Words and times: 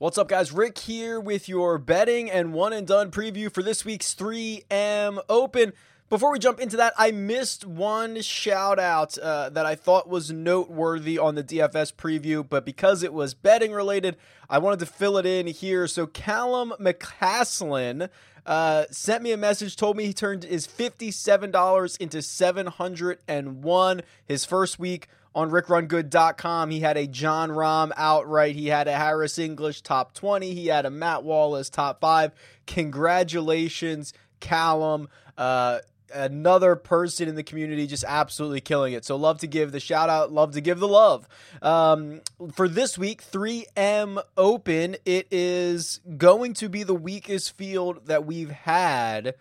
What's 0.00 0.16
up, 0.16 0.28
guys? 0.28 0.50
Rick 0.50 0.78
here 0.78 1.20
with 1.20 1.46
your 1.46 1.76
betting 1.76 2.30
and 2.30 2.54
one 2.54 2.72
and 2.72 2.86
done 2.86 3.10
preview 3.10 3.52
for 3.52 3.62
this 3.62 3.84
week's 3.84 4.14
3M 4.14 5.22
Open. 5.28 5.74
Before 6.08 6.32
we 6.32 6.38
jump 6.38 6.58
into 6.58 6.78
that, 6.78 6.94
I 6.96 7.10
missed 7.10 7.66
one 7.66 8.22
shout 8.22 8.78
out 8.78 9.18
uh, 9.18 9.50
that 9.50 9.66
I 9.66 9.74
thought 9.74 10.08
was 10.08 10.30
noteworthy 10.30 11.18
on 11.18 11.34
the 11.34 11.44
DFS 11.44 11.92
preview, 11.92 12.48
but 12.48 12.64
because 12.64 13.02
it 13.02 13.12
was 13.12 13.34
betting 13.34 13.72
related, 13.72 14.16
I 14.48 14.56
wanted 14.56 14.78
to 14.78 14.86
fill 14.86 15.18
it 15.18 15.26
in 15.26 15.46
here. 15.48 15.86
So, 15.86 16.06
Callum 16.06 16.72
McCaslin 16.80 18.08
uh, 18.46 18.84
sent 18.90 19.22
me 19.22 19.32
a 19.32 19.36
message, 19.36 19.76
told 19.76 19.98
me 19.98 20.06
he 20.06 20.14
turned 20.14 20.44
his 20.44 20.66
$57 20.66 21.98
into 21.98 22.22
701 22.22 24.02
his 24.24 24.44
first 24.46 24.78
week 24.78 25.08
on 25.34 25.50
rickrungood.com. 25.50 26.70
He 26.70 26.80
had 26.80 26.96
a 26.96 27.06
Jon 27.06 27.50
Rahm 27.50 27.92
outright. 27.96 28.56
He 28.56 28.66
had 28.66 28.88
a 28.88 28.92
Harris 28.92 29.38
English 29.38 29.82
top 29.82 30.14
20. 30.14 30.54
He 30.54 30.66
had 30.66 30.86
a 30.86 30.90
Matt 30.90 31.22
Wallace 31.22 31.70
top 31.70 32.00
five. 32.00 32.32
Congratulations, 32.66 34.12
Callum. 34.40 35.08
Uh, 35.38 35.78
another 36.12 36.76
person 36.76 37.28
in 37.28 37.34
the 37.34 37.42
community 37.42 37.86
just 37.86 38.04
absolutely 38.06 38.60
killing 38.60 38.92
it. 38.92 39.04
So 39.04 39.16
love 39.16 39.38
to 39.38 39.46
give 39.46 39.72
the 39.72 39.80
shout 39.80 40.08
out, 40.08 40.32
love 40.32 40.52
to 40.52 40.60
give 40.60 40.80
the 40.80 40.88
love. 40.88 41.28
Um, 41.62 42.20
for 42.54 42.68
this 42.68 42.98
week, 42.98 43.22
3M 43.22 44.22
Open, 44.36 44.96
it 45.04 45.28
is 45.30 46.00
going 46.16 46.54
to 46.54 46.68
be 46.68 46.82
the 46.82 46.94
weakest 46.94 47.56
field 47.56 48.06
that 48.06 48.26
we've 48.26 48.50
had 48.50 49.34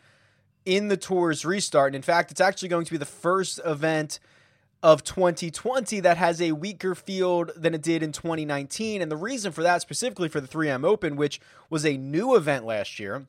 in 0.66 0.88
the 0.88 0.98
tour's 0.98 1.46
restart. 1.46 1.90
And 1.90 1.96
in 1.96 2.02
fact, 2.02 2.32
it's 2.32 2.42
actually 2.42 2.70
going 2.70 2.86
to 2.86 2.92
be 2.92 2.98
the 2.98 3.06
first 3.06 3.60
event 3.66 4.20
of 4.82 5.04
2020 5.04 6.00
that 6.00 6.18
has 6.18 6.42
a 6.42 6.54
weaker 6.54 6.96
field 6.96 7.52
than 7.56 7.74
it 7.74 7.82
did 7.82 8.02
in 8.02 8.12
2019. 8.12 9.02
And 9.02 9.12
the 9.12 9.18
reason 9.18 9.52
for 9.52 9.62
that, 9.64 9.82
specifically 9.82 10.30
for 10.30 10.40
the 10.40 10.48
3M 10.48 10.86
Open, 10.86 11.16
which 11.16 11.42
was 11.70 11.86
a 11.86 11.98
new 11.98 12.36
event 12.36 12.66
last 12.66 13.00
year, 13.00 13.26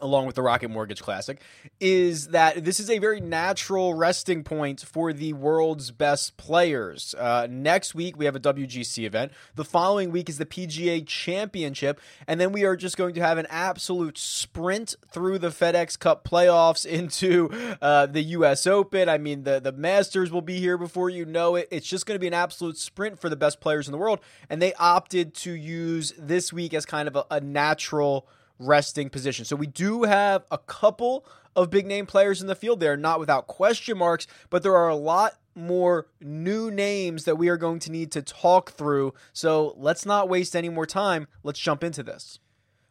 along 0.00 0.26
with 0.26 0.36
the 0.36 0.42
Rocket 0.42 0.68
Mortgage 0.68 1.02
Classic, 1.02 1.40
is 1.80 2.28
that 2.28 2.64
this 2.64 2.80
is 2.80 2.90
a 2.90 2.98
very 2.98 3.20
natural 3.20 3.94
resting 3.94 4.44
point 4.44 4.80
for 4.80 5.12
the 5.12 5.32
world's 5.32 5.90
best 5.90 6.36
players. 6.36 7.14
Uh, 7.18 7.46
next 7.50 7.94
week, 7.94 8.16
we 8.18 8.24
have 8.24 8.36
a 8.36 8.40
WGC 8.40 9.04
event. 9.04 9.32
The 9.54 9.64
following 9.64 10.10
week 10.10 10.28
is 10.28 10.38
the 10.38 10.46
PGA 10.46 11.06
Championship. 11.06 12.00
And 12.26 12.40
then 12.40 12.52
we 12.52 12.64
are 12.64 12.76
just 12.76 12.96
going 12.96 13.14
to 13.14 13.20
have 13.20 13.38
an 13.38 13.46
absolute 13.50 14.18
sprint 14.18 14.94
through 15.10 15.38
the 15.38 15.48
FedEx 15.48 15.98
Cup 15.98 16.26
playoffs 16.26 16.86
into 16.98 17.50
uh, 17.80 18.06
the 18.06 18.22
U.S. 18.22 18.66
Open. 18.66 19.08
I 19.08 19.18
mean, 19.18 19.44
the, 19.44 19.60
the 19.60 19.72
Masters 19.72 20.30
will 20.30 20.42
be 20.42 20.60
here 20.60 20.78
before 20.78 21.10
you 21.10 21.24
know 21.24 21.56
it. 21.56 21.68
It's 21.70 21.86
just 21.86 22.06
going 22.06 22.16
to 22.16 22.20
be 22.20 22.26
an 22.26 22.34
absolute 22.34 22.76
sprint 22.76 23.18
for 23.18 23.28
the 23.28 23.36
best 23.36 23.60
players 23.60 23.88
in 23.88 23.92
the 23.92 23.98
world. 23.98 24.20
And 24.48 24.60
they 24.60 24.74
opted 24.74 25.34
to 25.36 25.52
use 25.52 26.12
this 26.18 26.52
week 26.52 26.74
as 26.74 26.86
kind 26.86 27.08
of 27.08 27.16
a, 27.16 27.24
a 27.30 27.40
natural 27.40 28.28
resting 28.58 29.10
position. 29.10 29.44
So 29.44 29.56
we 29.56 29.66
do 29.66 30.02
have 30.04 30.44
a 30.50 30.58
couple 30.58 31.24
of 31.54 31.70
big 31.70 31.86
name 31.86 32.06
players 32.06 32.40
in 32.40 32.46
the 32.46 32.54
field 32.54 32.80
there, 32.80 32.96
not 32.96 33.20
without 33.20 33.46
question 33.46 33.98
marks, 33.98 34.26
but 34.50 34.62
there 34.62 34.76
are 34.76 34.88
a 34.88 34.96
lot 34.96 35.34
more 35.54 36.06
new 36.20 36.70
names 36.70 37.24
that 37.24 37.36
we 37.36 37.48
are 37.48 37.56
going 37.56 37.80
to 37.80 37.90
need 37.90 38.12
to 38.12 38.22
talk 38.22 38.72
through. 38.72 39.12
So 39.32 39.74
let's 39.76 40.06
not 40.06 40.28
waste 40.28 40.54
any 40.54 40.68
more 40.68 40.86
time. 40.86 41.26
Let's 41.42 41.58
jump 41.58 41.82
into 41.82 42.02
this. 42.02 42.38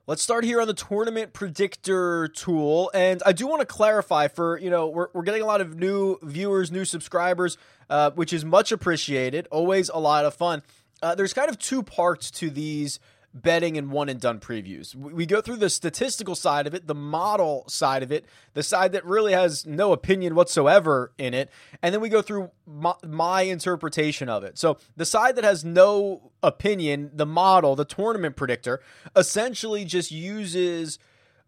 Let's 0.05 0.21
start 0.21 0.45
here 0.45 0.61
on 0.61 0.67
the 0.67 0.73
tournament 0.73 1.33
predictor 1.33 2.29
tool. 2.29 2.89
And 2.93 3.21
I 3.25 3.33
do 3.33 3.45
want 3.47 3.59
to 3.59 3.65
clarify 3.65 4.29
for, 4.29 4.57
you 4.57 4.69
know, 4.69 4.87
we're, 4.87 5.07
we're 5.13 5.23
getting 5.23 5.41
a 5.41 5.45
lot 5.45 5.59
of 5.59 5.77
new 5.77 6.17
viewers, 6.21 6.71
new 6.71 6.85
subscribers, 6.85 7.57
uh, 7.89 8.11
which 8.11 8.31
is 8.31 8.45
much 8.45 8.71
appreciated. 8.71 9.47
Always 9.51 9.89
a 9.89 9.97
lot 9.97 10.23
of 10.23 10.33
fun. 10.33 10.61
Uh, 11.01 11.13
there's 11.13 11.33
kind 11.33 11.49
of 11.49 11.59
two 11.59 11.83
parts 11.83 12.31
to 12.31 12.49
these 12.49 12.99
betting 13.33 13.77
and 13.77 13.91
one 13.91 14.09
and 14.09 14.19
done 14.19 14.39
previews. 14.39 14.95
We 14.95 15.25
go 15.25 15.41
through 15.41 15.57
the 15.57 15.69
statistical 15.69 16.35
side 16.35 16.67
of 16.67 16.73
it, 16.73 16.87
the 16.87 16.95
model 16.95 17.65
side 17.67 18.03
of 18.03 18.11
it, 18.11 18.25
the 18.53 18.63
side 18.63 18.91
that 18.93 19.05
really 19.05 19.33
has 19.33 19.65
no 19.65 19.91
opinion 19.91 20.35
whatsoever 20.35 21.11
in 21.17 21.33
it, 21.33 21.49
and 21.81 21.93
then 21.93 22.01
we 22.01 22.09
go 22.09 22.21
through 22.21 22.51
my, 22.65 22.93
my, 23.05 23.41
interpretation 23.41 24.29
of 24.29 24.43
it. 24.43 24.57
So, 24.57 24.77
the 24.95 25.05
side 25.05 25.35
that 25.35 25.43
has 25.43 25.63
no 25.63 26.31
opinion, 26.41 27.11
the 27.13 27.25
model, 27.25 27.75
the 27.75 27.85
tournament 27.85 28.35
predictor, 28.35 28.81
essentially 29.15 29.85
just 29.85 30.11
uses 30.11 30.99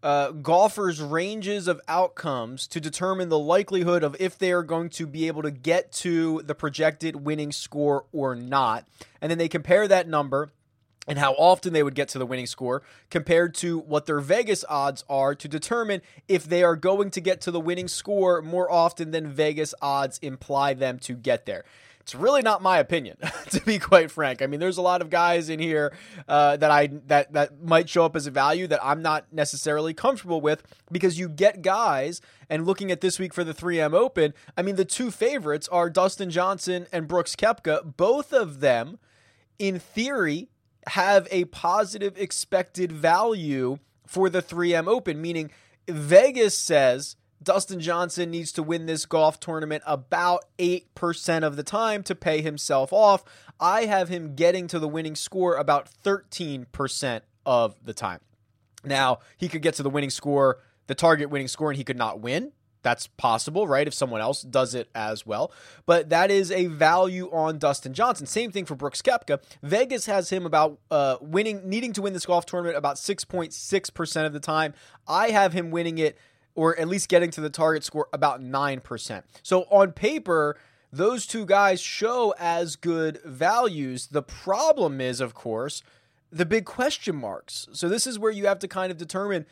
uh, 0.02 0.30
golfers' 0.30 1.02
ranges 1.02 1.68
of 1.68 1.80
outcomes 1.86 2.66
to 2.68 2.80
determine 2.80 3.28
the 3.28 3.38
likelihood 3.38 4.02
of 4.02 4.16
if 4.18 4.38
they 4.38 4.52
are 4.52 4.62
going 4.62 4.88
to 4.88 5.06
be 5.06 5.26
able 5.26 5.42
to 5.42 5.50
get 5.50 5.92
to 5.92 6.42
the 6.44 6.54
projected 6.54 7.16
winning 7.16 7.52
score 7.52 8.06
or 8.12 8.34
not. 8.34 8.86
And 9.20 9.30
then 9.30 9.38
they 9.38 9.48
compare 9.48 9.86
that 9.88 10.08
number 10.08 10.50
and 11.10 11.18
how 11.18 11.32
often 11.32 11.72
they 11.72 11.82
would 11.82 11.96
get 11.96 12.08
to 12.08 12.18
the 12.18 12.24
winning 12.24 12.46
score 12.46 12.82
compared 13.10 13.52
to 13.56 13.80
what 13.80 14.06
their 14.06 14.20
Vegas 14.20 14.64
odds 14.68 15.04
are 15.08 15.34
to 15.34 15.48
determine 15.48 16.02
if 16.28 16.44
they 16.44 16.62
are 16.62 16.76
going 16.76 17.10
to 17.10 17.20
get 17.20 17.40
to 17.40 17.50
the 17.50 17.58
winning 17.58 17.88
score 17.88 18.40
more 18.40 18.70
often 18.70 19.10
than 19.10 19.26
Vegas 19.26 19.74
odds 19.82 20.18
imply 20.18 20.72
them 20.72 21.00
to 21.00 21.14
get 21.14 21.46
there. 21.46 21.64
It's 21.98 22.14
really 22.14 22.42
not 22.42 22.62
my 22.62 22.78
opinion, 22.78 23.16
to 23.50 23.60
be 23.62 23.80
quite 23.80 24.12
frank. 24.12 24.40
I 24.40 24.46
mean, 24.46 24.60
there's 24.60 24.78
a 24.78 24.82
lot 24.82 25.02
of 25.02 25.10
guys 25.10 25.48
in 25.48 25.58
here 25.58 25.92
uh, 26.28 26.56
that 26.56 26.70
I 26.70 26.86
that 27.08 27.32
that 27.32 27.60
might 27.60 27.88
show 27.88 28.04
up 28.04 28.14
as 28.14 28.28
a 28.28 28.30
value 28.30 28.68
that 28.68 28.80
I'm 28.82 29.02
not 29.02 29.32
necessarily 29.32 29.92
comfortable 29.92 30.40
with 30.40 30.62
because 30.92 31.18
you 31.18 31.28
get 31.28 31.60
guys. 31.60 32.20
And 32.48 32.66
looking 32.66 32.92
at 32.92 33.00
this 33.00 33.18
week 33.18 33.34
for 33.34 33.44
the 33.44 33.52
3M 33.52 33.94
Open, 33.94 34.32
I 34.56 34.62
mean, 34.62 34.76
the 34.76 34.84
two 34.84 35.10
favorites 35.10 35.68
are 35.68 35.90
Dustin 35.90 36.30
Johnson 36.30 36.86
and 36.92 37.06
Brooks 37.06 37.34
Koepka. 37.36 37.96
Both 37.96 38.32
of 38.32 38.60
them, 38.60 38.98
in 39.58 39.78
theory, 39.78 40.48
have 40.88 41.28
a 41.30 41.44
positive 41.46 42.16
expected 42.18 42.92
value 42.92 43.78
for 44.06 44.28
the 44.28 44.42
3M 44.42 44.88
Open, 44.88 45.20
meaning 45.20 45.50
Vegas 45.88 46.56
says 46.58 47.16
Dustin 47.42 47.80
Johnson 47.80 48.30
needs 48.30 48.52
to 48.52 48.62
win 48.62 48.86
this 48.86 49.06
golf 49.06 49.40
tournament 49.40 49.82
about 49.86 50.44
8% 50.58 51.42
of 51.42 51.56
the 51.56 51.62
time 51.62 52.02
to 52.02 52.14
pay 52.14 52.42
himself 52.42 52.92
off. 52.92 53.24
I 53.58 53.86
have 53.86 54.08
him 54.08 54.34
getting 54.34 54.66
to 54.68 54.78
the 54.78 54.88
winning 54.88 55.14
score 55.14 55.56
about 55.56 55.88
13% 56.04 57.20
of 57.46 57.76
the 57.84 57.94
time. 57.94 58.20
Now, 58.84 59.20
he 59.36 59.48
could 59.48 59.62
get 59.62 59.74
to 59.74 59.82
the 59.82 59.90
winning 59.90 60.10
score, 60.10 60.60
the 60.86 60.94
target 60.94 61.30
winning 61.30 61.48
score, 61.48 61.70
and 61.70 61.78
he 61.78 61.84
could 61.84 61.98
not 61.98 62.20
win. 62.20 62.52
That's 62.82 63.06
possible, 63.06 63.66
right? 63.66 63.86
If 63.86 63.94
someone 63.94 64.20
else 64.20 64.42
does 64.42 64.74
it 64.74 64.88
as 64.94 65.26
well. 65.26 65.52
But 65.86 66.10
that 66.10 66.30
is 66.30 66.50
a 66.50 66.66
value 66.66 67.30
on 67.30 67.58
Dustin 67.58 67.92
Johnson. 67.92 68.26
Same 68.26 68.50
thing 68.50 68.64
for 68.64 68.74
Brooks 68.74 69.02
Koepka. 69.02 69.42
Vegas 69.62 70.06
has 70.06 70.30
him 70.30 70.46
about 70.46 70.78
uh, 70.90 71.16
winning, 71.20 71.68
needing 71.68 71.92
to 71.94 72.02
win 72.02 72.12
this 72.12 72.26
golf 72.26 72.46
tournament 72.46 72.76
about 72.76 72.96
6.6% 72.96 74.26
of 74.26 74.32
the 74.32 74.40
time. 74.40 74.74
I 75.06 75.30
have 75.30 75.52
him 75.52 75.70
winning 75.70 75.98
it 75.98 76.16
or 76.54 76.78
at 76.78 76.88
least 76.88 77.08
getting 77.08 77.30
to 77.30 77.40
the 77.40 77.50
target 77.50 77.84
score 77.84 78.08
about 78.12 78.42
9%. 78.42 79.22
So 79.42 79.62
on 79.70 79.92
paper, 79.92 80.56
those 80.92 81.26
two 81.26 81.46
guys 81.46 81.80
show 81.80 82.34
as 82.38 82.76
good 82.76 83.20
values. 83.24 84.08
The 84.08 84.22
problem 84.22 85.00
is, 85.00 85.20
of 85.20 85.34
course, 85.34 85.82
the 86.32 86.46
big 86.46 86.64
question 86.64 87.16
marks. 87.16 87.68
So 87.72 87.88
this 87.88 88.06
is 88.06 88.18
where 88.18 88.32
you 88.32 88.46
have 88.46 88.58
to 88.60 88.68
kind 88.68 88.90
of 88.90 88.98
determine 88.98 89.46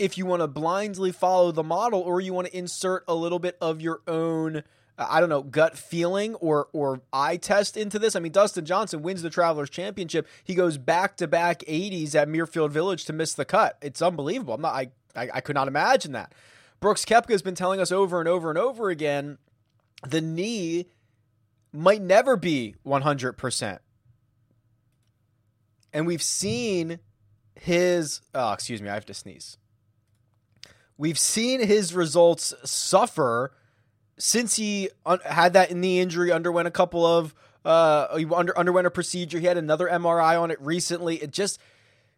if 0.00 0.16
you 0.16 0.24
want 0.24 0.40
to 0.40 0.48
blindly 0.48 1.12
follow 1.12 1.52
the 1.52 1.62
model 1.62 2.00
or 2.00 2.20
you 2.20 2.32
want 2.32 2.48
to 2.48 2.56
insert 2.56 3.04
a 3.06 3.14
little 3.14 3.38
bit 3.38 3.56
of 3.60 3.80
your 3.80 4.00
own 4.08 4.62
I 4.98 5.20
don't 5.20 5.30
know, 5.30 5.42
gut 5.42 5.78
feeling 5.78 6.34
or 6.36 6.68
or 6.72 7.00
eye 7.12 7.36
test 7.36 7.76
into 7.76 7.98
this. 7.98 8.14
I 8.14 8.20
mean, 8.20 8.32
Dustin 8.32 8.66
Johnson 8.66 9.02
wins 9.02 9.22
the 9.22 9.30
Travelers 9.30 9.70
Championship. 9.70 10.26
He 10.44 10.54
goes 10.54 10.76
back 10.76 11.16
to 11.18 11.26
back 11.26 11.60
80s 11.60 12.14
at 12.14 12.28
Muirfield 12.28 12.70
Village 12.70 13.04
to 13.06 13.12
miss 13.12 13.32
the 13.32 13.44
cut. 13.44 13.78
It's 13.80 14.02
unbelievable. 14.02 14.54
I'm 14.54 14.60
not 14.60 14.74
I, 14.74 14.90
I, 15.16 15.28
I 15.34 15.40
could 15.40 15.54
not 15.54 15.68
imagine 15.68 16.12
that. 16.12 16.34
Brooks 16.80 17.04
Koepka 17.04 17.30
has 17.30 17.42
been 17.42 17.54
telling 17.54 17.80
us 17.80 17.92
over 17.92 18.20
and 18.20 18.28
over 18.28 18.50
and 18.50 18.58
over 18.58 18.90
again 18.90 19.38
the 20.06 20.20
knee 20.20 20.86
might 21.72 22.02
never 22.02 22.36
be 22.36 22.74
100%. 22.86 23.78
And 25.92 26.06
we've 26.06 26.22
seen 26.22 27.00
his 27.54 28.20
oh, 28.34 28.52
excuse 28.52 28.82
me, 28.82 28.88
I 28.88 28.94
have 28.94 29.06
to 29.06 29.14
sneeze. 29.14 29.56
We've 31.00 31.18
seen 31.18 31.66
his 31.66 31.94
results 31.94 32.52
suffer 32.62 33.54
since 34.18 34.56
he 34.56 34.90
un- 35.06 35.20
had 35.24 35.54
that 35.54 35.74
knee 35.74 35.98
injury, 35.98 36.30
underwent 36.30 36.68
a 36.68 36.70
couple 36.70 37.06
of 37.06 37.34
uh, 37.64 38.18
he 38.18 38.26
under- 38.26 38.56
underwent 38.56 38.86
a 38.86 38.90
procedure. 38.90 39.38
He 39.38 39.46
had 39.46 39.56
another 39.56 39.88
MRI 39.88 40.38
on 40.38 40.50
it 40.50 40.60
recently. 40.60 41.16
It 41.16 41.30
just, 41.30 41.58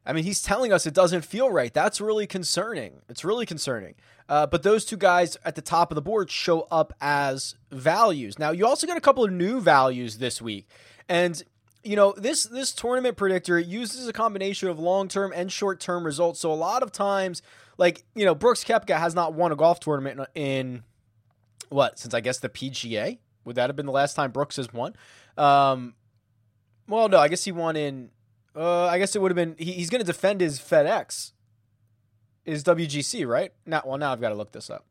I 0.04 0.12
mean, 0.12 0.24
he's 0.24 0.42
telling 0.42 0.72
us 0.72 0.84
it 0.84 0.94
doesn't 0.94 1.24
feel 1.24 1.48
right. 1.48 1.72
That's 1.72 2.00
really 2.00 2.26
concerning. 2.26 3.02
It's 3.08 3.24
really 3.24 3.46
concerning. 3.46 3.94
Uh, 4.28 4.48
but 4.48 4.64
those 4.64 4.84
two 4.84 4.96
guys 4.96 5.36
at 5.44 5.54
the 5.54 5.62
top 5.62 5.92
of 5.92 5.94
the 5.94 6.02
board 6.02 6.28
show 6.28 6.66
up 6.68 6.92
as 7.00 7.54
values. 7.70 8.36
Now, 8.36 8.50
you 8.50 8.66
also 8.66 8.88
got 8.88 8.96
a 8.96 9.00
couple 9.00 9.22
of 9.22 9.30
new 9.30 9.60
values 9.60 10.18
this 10.18 10.42
week, 10.42 10.66
and 11.08 11.40
you 11.84 11.94
know 11.94 12.14
this 12.16 12.42
this 12.42 12.72
tournament 12.72 13.16
predictor 13.16 13.60
uses 13.60 14.08
a 14.08 14.12
combination 14.12 14.68
of 14.68 14.80
long 14.80 15.06
term 15.06 15.32
and 15.32 15.52
short 15.52 15.78
term 15.78 16.04
results. 16.04 16.40
So 16.40 16.52
a 16.52 16.54
lot 16.54 16.82
of 16.82 16.90
times 16.90 17.42
like 17.78 18.04
you 18.14 18.24
know 18.24 18.34
Brooks 18.34 18.64
Koepka 18.64 18.98
has 18.98 19.14
not 19.14 19.34
won 19.34 19.52
a 19.52 19.56
golf 19.56 19.80
tournament 19.80 20.20
in, 20.34 20.42
in 20.42 20.82
what 21.68 21.98
since 21.98 22.14
I 22.14 22.20
guess 22.20 22.38
the 22.38 22.48
PGA. 22.48 23.18
Would 23.44 23.56
that 23.56 23.68
have 23.68 23.76
been 23.76 23.86
the 23.86 23.92
last 23.92 24.14
time 24.14 24.30
Brooks 24.30 24.56
has 24.56 24.72
won? 24.72 24.94
Um, 25.36 25.94
well, 26.86 27.08
no, 27.08 27.18
I 27.18 27.28
guess 27.28 27.44
he 27.44 27.52
won 27.52 27.76
in 27.76 28.10
Uh, 28.54 28.86
I 28.86 28.98
guess 28.98 29.16
it 29.16 29.22
would 29.22 29.30
have 29.30 29.36
been. 29.36 29.56
He, 29.58 29.72
he's 29.72 29.90
going 29.90 30.00
to 30.00 30.06
defend 30.06 30.40
his 30.40 30.60
FedEx, 30.60 31.32
his 32.44 32.62
WGC, 32.62 33.26
right? 33.26 33.52
Now, 33.66 33.82
well, 33.84 33.98
now 33.98 34.12
I've 34.12 34.20
got 34.20 34.28
to 34.28 34.34
look 34.34 34.52
this 34.52 34.70
up. 34.70 34.86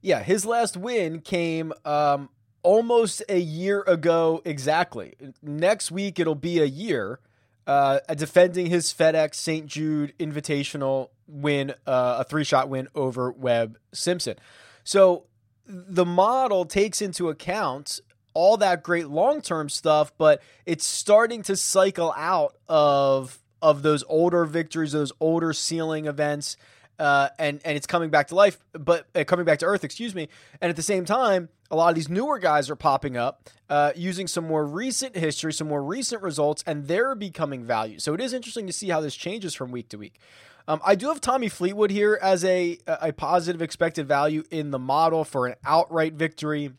Yeah, 0.00 0.22
his 0.22 0.46
last 0.46 0.76
win 0.76 1.20
came 1.20 1.72
um, 1.84 2.30
almost 2.62 3.22
a 3.28 3.38
year 3.38 3.82
ago 3.86 4.40
exactly. 4.44 5.14
Next 5.42 5.90
week 5.90 6.18
it'll 6.18 6.34
be 6.34 6.60
a 6.60 6.66
year 6.66 7.20
uh, 7.66 7.98
defending 8.14 8.66
his 8.66 8.94
FedEx 8.94 9.34
St. 9.34 9.66
Jude 9.66 10.14
Invitational 10.18 11.10
win, 11.30 11.70
uh, 11.86 12.16
a 12.20 12.24
three 12.24 12.44
shot 12.44 12.68
win 12.68 12.88
over 12.94 13.30
Webb 13.30 13.78
Simpson. 13.92 14.36
So 14.84 15.24
the 15.66 16.04
model 16.04 16.64
takes 16.64 17.00
into 17.00 17.28
account 17.28 18.00
all 18.34 18.56
that 18.58 18.82
great 18.82 19.08
long 19.08 19.40
term 19.40 19.68
stuff, 19.68 20.12
but 20.18 20.42
it's 20.66 20.86
starting 20.86 21.42
to 21.44 21.56
cycle 21.56 22.12
out 22.16 22.56
of 22.68 23.38
of 23.62 23.82
those 23.82 24.02
older 24.08 24.44
victories, 24.44 24.92
those 24.92 25.12
older 25.20 25.52
ceiling 25.52 26.06
events, 26.06 26.56
uh, 26.98 27.28
and 27.38 27.60
and 27.64 27.76
it's 27.76 27.86
coming 27.86 28.10
back 28.10 28.28
to 28.28 28.34
life, 28.34 28.58
but 28.72 29.06
uh, 29.14 29.24
coming 29.24 29.44
back 29.44 29.58
to 29.60 29.66
earth, 29.66 29.84
excuse 29.84 30.14
me. 30.14 30.28
And 30.60 30.70
at 30.70 30.76
the 30.76 30.82
same 30.82 31.04
time, 31.04 31.48
a 31.70 31.76
lot 31.76 31.88
of 31.88 31.94
these 31.94 32.08
newer 32.08 32.38
guys 32.38 32.68
are 32.68 32.76
popping 32.76 33.16
up 33.16 33.48
uh, 33.68 33.92
using 33.94 34.26
some 34.26 34.46
more 34.46 34.66
recent 34.66 35.16
history, 35.16 35.52
some 35.52 35.68
more 35.68 35.82
recent 35.82 36.22
results, 36.22 36.64
and 36.66 36.88
they're 36.88 37.14
becoming 37.14 37.64
value. 37.64 37.98
So 37.98 38.12
it 38.14 38.20
is 38.20 38.32
interesting 38.32 38.66
to 38.66 38.72
see 38.72 38.88
how 38.88 39.00
this 39.00 39.14
changes 39.14 39.54
from 39.54 39.70
week 39.70 39.88
to 39.90 39.96
week. 39.96 40.20
Um, 40.68 40.80
I 40.84 40.94
do 40.94 41.08
have 41.08 41.20
Tommy 41.20 41.48
Fleetwood 41.48 41.90
here 41.90 42.18
as 42.20 42.44
a 42.44 42.78
a 42.86 43.12
positive 43.12 43.62
expected 43.62 44.06
value 44.06 44.44
in 44.50 44.70
the 44.70 44.78
model 44.78 45.24
for 45.24 45.46
an 45.46 45.56
outright 45.64 46.14
victory. 46.14 46.72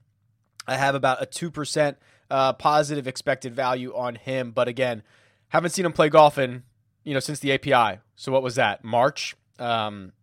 I 0.67 0.77
have 0.77 0.95
about 0.95 1.21
a 1.21 1.25
two 1.25 1.51
percent 1.51 1.97
uh, 2.29 2.53
positive 2.53 3.07
expected 3.07 3.53
value 3.53 3.93
on 3.95 4.15
him, 4.15 4.51
but 4.51 4.67
again, 4.67 5.03
haven't 5.49 5.71
seen 5.71 5.85
him 5.85 5.93
play 5.93 6.09
golf 6.09 6.37
in 6.37 6.63
you 7.03 7.13
know 7.13 7.19
since 7.19 7.39
the 7.39 7.51
API. 7.53 7.99
So 8.15 8.31
what 8.31 8.43
was 8.43 8.55
that? 8.55 8.83
March. 8.83 9.35
Um, 9.59 10.13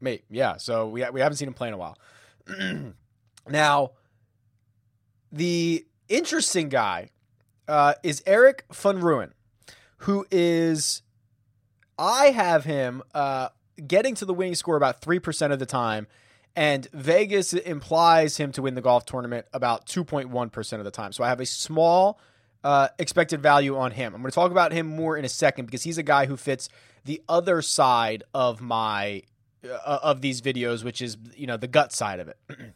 mate, 0.00 0.24
yeah. 0.30 0.56
So 0.56 0.88
we 0.88 1.04
we 1.10 1.20
haven't 1.20 1.36
seen 1.36 1.48
him 1.48 1.54
play 1.54 1.68
in 1.68 1.74
a 1.74 1.78
while. 1.78 1.98
now, 3.48 3.92
the 5.32 5.86
interesting 6.08 6.68
guy 6.68 7.10
uh, 7.68 7.94
is 8.02 8.22
Erik 8.26 8.64
Rooyen, 8.70 9.32
who 9.98 10.26
is 10.30 11.02
I 11.98 12.30
have 12.30 12.64
him 12.64 13.02
uh, 13.14 13.48
getting 13.86 14.14
to 14.16 14.24
the 14.24 14.34
winning 14.34 14.54
score 14.54 14.76
about 14.76 15.00
3% 15.00 15.52
of 15.52 15.58
the 15.58 15.66
time, 15.66 16.06
and 16.54 16.88
Vegas 16.92 17.52
implies 17.52 18.36
him 18.36 18.52
to 18.52 18.62
win 18.62 18.74
the 18.74 18.80
golf 18.80 19.04
tournament 19.04 19.46
about 19.52 19.86
2.1% 19.86 20.72
of 20.78 20.84
the 20.84 20.90
time. 20.90 21.12
So 21.12 21.24
I 21.24 21.28
have 21.28 21.40
a 21.40 21.46
small 21.46 22.18
uh, 22.64 22.88
expected 22.98 23.42
value 23.42 23.76
on 23.76 23.92
him. 23.92 24.14
I'm 24.14 24.20
going 24.20 24.30
to 24.30 24.34
talk 24.34 24.50
about 24.50 24.72
him 24.72 24.86
more 24.86 25.16
in 25.16 25.24
a 25.24 25.28
second 25.28 25.66
because 25.66 25.82
he's 25.82 25.98
a 25.98 26.02
guy 26.02 26.26
who 26.26 26.36
fits 26.36 26.68
the 27.04 27.22
other 27.28 27.62
side 27.62 28.24
of 28.34 28.60
my 28.60 29.22
uh, 29.64 29.98
of 30.02 30.20
these 30.20 30.40
videos, 30.40 30.84
which 30.84 31.00
is 31.00 31.16
you 31.36 31.46
know 31.46 31.56
the 31.56 31.68
gut 31.68 31.92
side 31.92 32.20
of 32.20 32.28
it. 32.28 32.38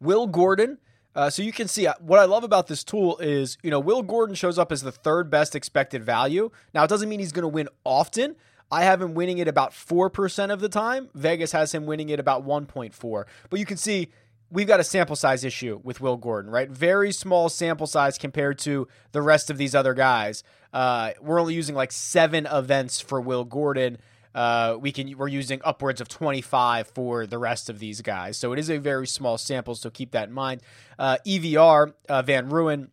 Will 0.00 0.26
Gordon 0.26 0.78
uh, 1.14 1.30
so 1.30 1.42
you 1.42 1.52
can 1.52 1.68
see 1.68 1.86
uh, 1.86 1.94
what 2.00 2.18
I 2.18 2.24
love 2.24 2.44
about 2.44 2.66
this 2.66 2.84
tool 2.84 3.18
is, 3.18 3.58
you 3.62 3.70
know, 3.70 3.80
Will 3.80 4.02
Gordon 4.02 4.34
shows 4.34 4.58
up 4.58 4.70
as 4.70 4.82
the 4.82 4.92
third 4.92 5.30
best 5.30 5.54
expected 5.54 6.04
value. 6.04 6.50
Now, 6.74 6.84
it 6.84 6.88
doesn't 6.88 7.08
mean 7.08 7.20
he's 7.20 7.32
going 7.32 7.42
to 7.42 7.48
win 7.48 7.68
often. 7.84 8.36
I 8.70 8.84
have 8.84 9.00
him 9.00 9.14
winning 9.14 9.38
it 9.38 9.48
about 9.48 9.72
4% 9.72 10.52
of 10.52 10.60
the 10.60 10.68
time. 10.68 11.08
Vegas 11.14 11.52
has 11.52 11.74
him 11.74 11.86
winning 11.86 12.10
it 12.10 12.20
about 12.20 12.46
1.4. 12.46 13.24
But 13.48 13.58
you 13.58 13.66
can 13.66 13.78
see 13.78 14.10
we've 14.50 14.66
got 14.66 14.80
a 14.80 14.84
sample 14.84 15.16
size 15.16 15.44
issue 15.44 15.80
with 15.82 16.00
Will 16.00 16.16
Gordon, 16.16 16.50
right? 16.50 16.70
Very 16.70 17.12
small 17.12 17.48
sample 17.48 17.86
size 17.86 18.18
compared 18.18 18.58
to 18.60 18.86
the 19.12 19.22
rest 19.22 19.50
of 19.50 19.58
these 19.58 19.74
other 19.74 19.94
guys. 19.94 20.42
Uh, 20.72 21.12
we're 21.20 21.40
only 21.40 21.54
using 21.54 21.74
like 21.74 21.92
seven 21.92 22.46
events 22.46 23.00
for 23.00 23.20
Will 23.20 23.44
Gordon. 23.44 23.98
Uh, 24.34 24.76
we 24.80 24.92
can 24.92 25.16
we're 25.16 25.28
using 25.28 25.60
upwards 25.64 26.00
of 26.00 26.08
25 26.08 26.88
for 26.88 27.26
the 27.26 27.38
rest 27.38 27.70
of 27.70 27.78
these 27.78 28.02
guys. 28.02 28.36
So 28.36 28.52
it 28.52 28.58
is 28.58 28.70
a 28.70 28.78
very 28.78 29.06
small 29.06 29.38
sample, 29.38 29.74
so 29.74 29.90
keep 29.90 30.12
that 30.12 30.28
in 30.28 30.34
mind. 30.34 30.62
Uh, 30.98 31.18
EVR 31.26 31.92
uh, 32.08 32.22
Van 32.22 32.50
Rooyen 32.50 32.88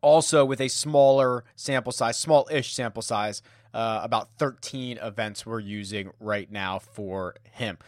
also 0.00 0.44
with 0.44 0.60
a 0.60 0.68
smaller 0.68 1.44
sample 1.54 1.92
size, 1.92 2.18
small-ish 2.18 2.74
sample 2.74 3.02
size, 3.02 3.42
uh, 3.74 4.00
about 4.02 4.30
13 4.38 4.98
events 4.98 5.44
we're 5.44 5.60
using 5.60 6.10
right 6.20 6.50
now 6.50 6.78
for 6.78 7.36
him. 7.52 7.78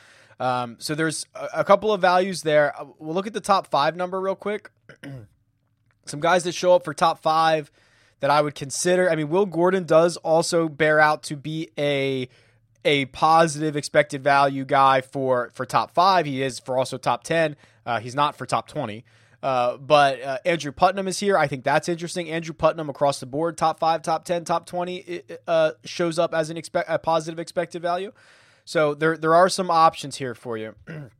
Um, 0.40 0.76
so 0.78 0.94
there's 0.94 1.26
a, 1.34 1.48
a, 1.56 1.64
couple 1.64 1.92
of 1.92 2.00
values 2.00 2.42
there. 2.42 2.78
Uh, 2.78 2.86
we'll 2.98 3.14
look 3.14 3.26
at 3.26 3.32
the 3.32 3.40
top 3.40 3.66
five 3.66 3.96
number 3.96 4.20
real 4.20 4.36
quick. 4.36 4.70
Some 6.06 6.20
guys 6.20 6.44
that 6.44 6.54
show 6.54 6.74
up 6.74 6.84
for 6.84 6.94
top 6.94 7.20
five 7.20 7.72
that 8.20 8.30
I 8.30 8.40
would 8.40 8.54
consider. 8.54 9.10
I 9.10 9.16
mean, 9.16 9.28
Will 9.28 9.46
Gordon 9.46 9.84
does 9.84 10.16
also 10.18 10.68
bear 10.68 11.00
out 11.00 11.22
to 11.24 11.36
be 11.36 11.70
a 11.76 12.28
a 12.84 13.06
positive 13.06 13.76
expected 13.76 14.22
value 14.22 14.64
guy 14.64 15.00
for 15.00 15.50
for 15.54 15.66
top 15.66 15.92
five. 15.92 16.26
He 16.26 16.42
is 16.42 16.58
for 16.58 16.78
also 16.78 16.98
top 16.98 17.24
ten. 17.24 17.56
Uh, 17.84 18.00
he's 18.00 18.14
not 18.14 18.36
for 18.36 18.46
top 18.46 18.68
twenty. 18.68 19.04
Uh, 19.40 19.76
but 19.76 20.20
uh, 20.20 20.38
Andrew 20.44 20.72
Putnam 20.72 21.06
is 21.06 21.20
here. 21.20 21.38
I 21.38 21.46
think 21.46 21.62
that's 21.62 21.88
interesting. 21.88 22.28
Andrew 22.28 22.54
Putnam 22.54 22.90
across 22.90 23.20
the 23.20 23.26
board, 23.26 23.56
top 23.56 23.78
five, 23.78 24.02
top 24.02 24.24
ten, 24.24 24.44
top 24.44 24.66
twenty, 24.66 25.22
uh, 25.46 25.72
shows 25.84 26.18
up 26.18 26.34
as 26.34 26.50
an 26.50 26.60
a 26.88 26.98
positive 26.98 27.38
expected 27.38 27.82
value. 27.82 28.12
So 28.64 28.94
there 28.94 29.16
there 29.16 29.34
are 29.34 29.48
some 29.48 29.70
options 29.70 30.16
here 30.16 30.34
for 30.34 30.56
you. 30.56 30.74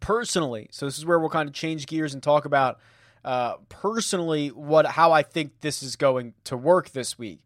personally, 0.00 0.68
so 0.70 0.86
this 0.86 0.98
is 0.98 1.06
where 1.06 1.18
we'll 1.18 1.30
kind 1.30 1.48
of 1.48 1.54
change 1.54 1.86
gears 1.86 2.14
and 2.14 2.22
talk 2.22 2.44
about 2.44 2.78
uh, 3.24 3.54
personally 3.68 4.48
what 4.48 4.86
how 4.86 5.12
I 5.12 5.22
think 5.22 5.60
this 5.60 5.82
is 5.82 5.96
going 5.96 6.34
to 6.44 6.56
work 6.56 6.90
this 6.90 7.18
week. 7.18 7.40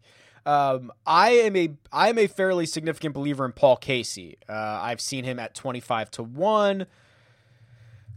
Um, 0.47 0.93
I 1.07 1.31
am 1.31 1.57
a 1.57 1.71
I 1.93 2.09
am 2.09 2.19
a 2.19 2.27
fairly 2.27 2.67
significant 2.67 3.15
believer 3.15 3.45
in 3.45 3.53
Paul 3.53 3.77
Casey. 3.77 4.39
Uh, 4.49 4.53
I've 4.53 5.01
seen 5.01 5.25
him 5.25 5.39
at 5.39 5.55
twenty 5.55 5.81
five 5.81 6.11
to 6.13 6.23
one. 6.23 6.87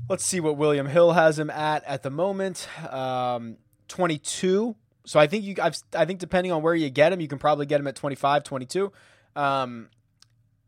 Let's 0.10 0.26
see 0.26 0.40
what 0.40 0.58
William 0.58 0.88
Hill 0.88 1.14
has 1.14 1.40
him 1.40 1.50
at 1.50 1.84
at 1.86 2.04
the 2.04 2.10
moment. 2.10 2.68
Um, 2.92 3.58
twenty 3.88 4.18
two. 4.18 4.76
So 5.06 5.20
I 5.20 5.28
think 5.28 5.44
you 5.44 5.56
I've, 5.62 5.76
I 5.96 6.06
think 6.06 6.20
depending 6.20 6.52
on 6.52 6.62
where 6.62 6.76
you 6.76 6.90
get 6.90 7.12
him, 7.12 7.20
you 7.20 7.28
can 7.28 7.40
probably 7.40 7.66
get 7.66 7.80
him 7.80 7.88
at 7.88 7.96
25, 7.96 8.44
22. 8.44 8.92
Um, 9.36 9.90